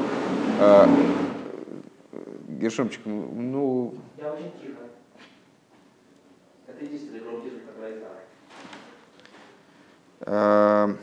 [0.60, 0.90] А,
[2.48, 3.94] Гершомчик, ну...
[4.18, 4.82] Я очень тихо.
[6.68, 8.16] Это единственный громкий звук, который я знаю.
[10.22, 10.96] А.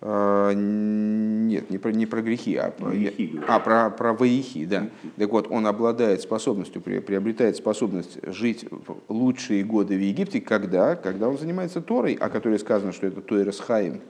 [0.00, 4.88] нет, не про, не про грехи, а, про, грехи, а про, про воихи, да.
[5.16, 10.94] Так вот, он обладает способностью, приобретает способность жить в лучшие годы в Египте, когда?
[10.94, 14.00] Когда он занимается Торой, о которой сказано, что это Тойрес Хаим,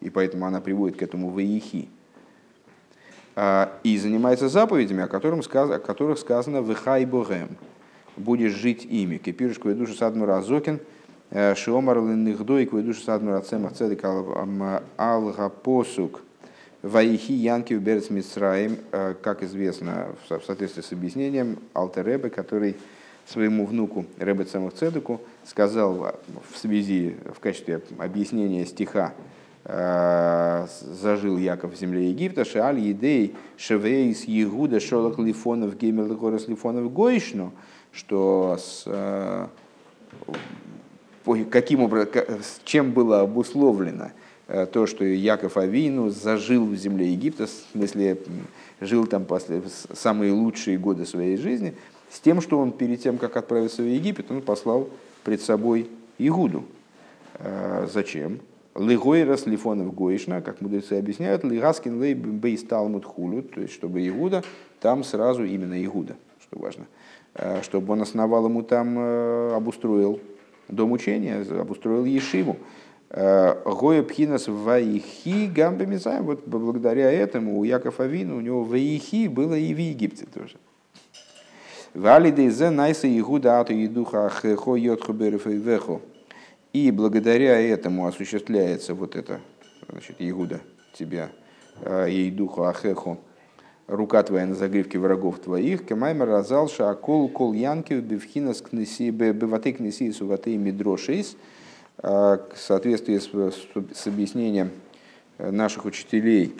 [0.00, 1.88] и поэтому она приводит к этому воихи.
[3.34, 7.56] А, и занимается заповедями, о, котором, о которых сказано «Вехай Богем»–
[8.18, 9.16] «Будешь жить ими».
[9.16, 10.80] Кипирушку и душу Садмура Азокин–
[11.30, 14.02] Э, Шиомар линдыхдой кведуш садмар ацемах цедек
[14.96, 16.22] алгапосук
[16.80, 22.76] Ваихи Янки в Берец Мицраим, э, как известно в соответствии с объяснением Алтеребе, который
[23.26, 26.14] своему внуку Ребе Цемах Цедеку сказал
[26.50, 29.12] в связи, в качестве объяснения стиха
[29.64, 36.90] э, «Зажил Яков в земле Египта, Шааль Едей, Шевейс Егуда, Шолок Лифонов, Гемел Горос Лифонов
[36.90, 37.52] Гойшну»,
[37.92, 38.86] что с
[41.50, 42.08] каким образом,
[42.64, 44.12] чем было обусловлено
[44.46, 48.18] э, то, что Яков Авину зажил в земле Египта, в смысле
[48.80, 49.62] жил там после,
[49.92, 51.74] самые лучшие годы своей жизни,
[52.10, 54.88] с тем, что он перед тем, как отправиться в Египет, он послал
[55.24, 56.64] пред собой Игуду.
[57.34, 58.40] Э, зачем?
[58.74, 64.44] Лигойрас лифонов гоишна, как мудрецы объясняют, лигаскин лей бейс талмуд хулю, то есть чтобы Игуда,
[64.80, 66.86] там сразу именно Игуда, что важно,
[67.34, 70.20] э, чтобы он основал ему там, обустроил
[70.68, 72.56] дом учения, обустроил Ешиву.
[73.10, 75.86] Э, Гоя Пхинас Ваихи Гамбе.
[76.20, 80.56] Вот благодаря этому у Якова Авина, у него Ваихи было и в Египте тоже.
[81.94, 86.00] Вали дейзе найса Игуда ату едуха хехо йотху вехо.
[86.74, 89.40] И благодаря этому осуществляется вот это,
[89.88, 90.60] значит, Игуда
[90.92, 91.30] тебя,
[91.82, 93.18] Ейдуху э, Ахехо,
[93.88, 100.12] рука твоя на загривке врагов твоих, кемаймер разал шаакол кол янкив бивхинас кнеси беваты кнеси
[100.12, 101.36] суваты мидрошейс,
[102.00, 103.28] в соответствии с,
[103.94, 104.70] с объяснением
[105.38, 106.54] э, наших учителей,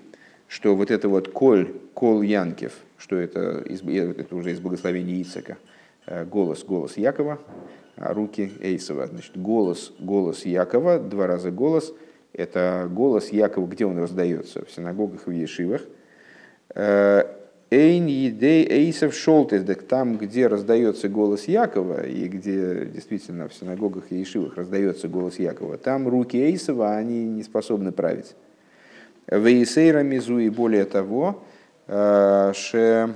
[0.49, 5.59] что вот это вот коль, кол янкив, что это, из, это уже из благословения Ицека,
[6.07, 7.39] э, голос, голос Якова,
[7.95, 9.07] а руки Эйсова.
[9.07, 11.95] Значит, голос, голос Якова, два раза голос,
[12.33, 14.65] это голос Якова, где он раздается?
[14.65, 15.83] В синагогах в Ешивах–
[17.71, 24.17] Эйн едей эйсов шолтес, там, где раздается голос Якова, и где действительно в синагогах и
[24.17, 28.35] ешивах раздается голос Якова, там руки Эйсова, они не способны править.
[29.27, 31.43] Вейсейра мизу и более того,
[31.89, 33.15] э, ше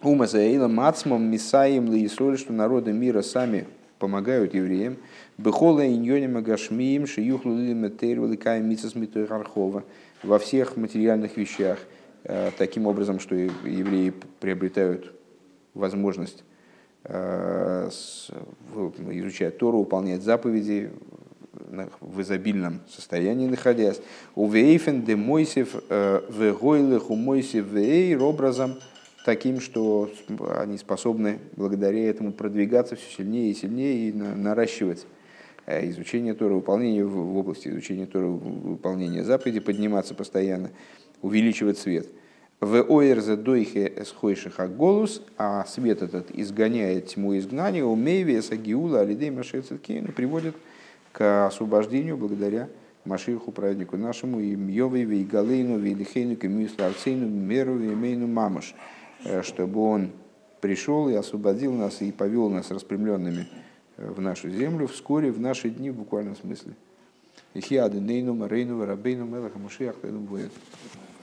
[0.00, 3.66] ума заэйла мацмом мисаем лиисоль, что народы мира сами
[3.98, 4.96] помогают евреям,
[5.38, 8.94] бехола иньоним агашмиим шиюхлу лилиметейр великая мицас
[10.22, 11.93] во всех материальных вещах– Э,
[12.24, 15.14] таким образом, что евреи приобретают
[15.74, 16.44] возможность
[17.04, 17.88] э,
[19.10, 20.90] изучать Тору, выполнять заповеди
[22.00, 24.00] в изобильном состоянии находясь.
[24.34, 28.76] У вейфен де мойсев э, вегойлых у мойсев вейр образом
[29.24, 30.10] таким, что
[30.56, 35.06] они способны благодаря этому продвигаться все сильнее и сильнее и наращивать
[35.66, 40.70] э, изучение Тора, выполнение в области изучения Тора, выполнения заповеди, подниматься постоянно,
[41.22, 42.08] увеличивать свет.
[42.60, 49.30] В оэрзе дойхе эсхойшиха голос, а свет этот изгоняет тьму изгнания, у мейвеса гиула алидей
[49.30, 50.56] машецеткейну приводит
[51.12, 52.68] к освобождению благодаря
[53.04, 58.74] Маширху, праведнику нашему, и Мьевой, и Галейну, и Лихейну, и Мюсларцейну, Меру, и Мейну Мамуш,
[59.24, 60.10] э, чтобы он
[60.62, 63.46] пришел и освободил нас и повел нас распрямленными
[63.98, 66.72] э, в нашу землю вскоре, в наши дни, в буквальном смысле.
[67.52, 70.50] Ихиады Нейну, Марейну, Рабейну, Мелаха, Мушиах, будет.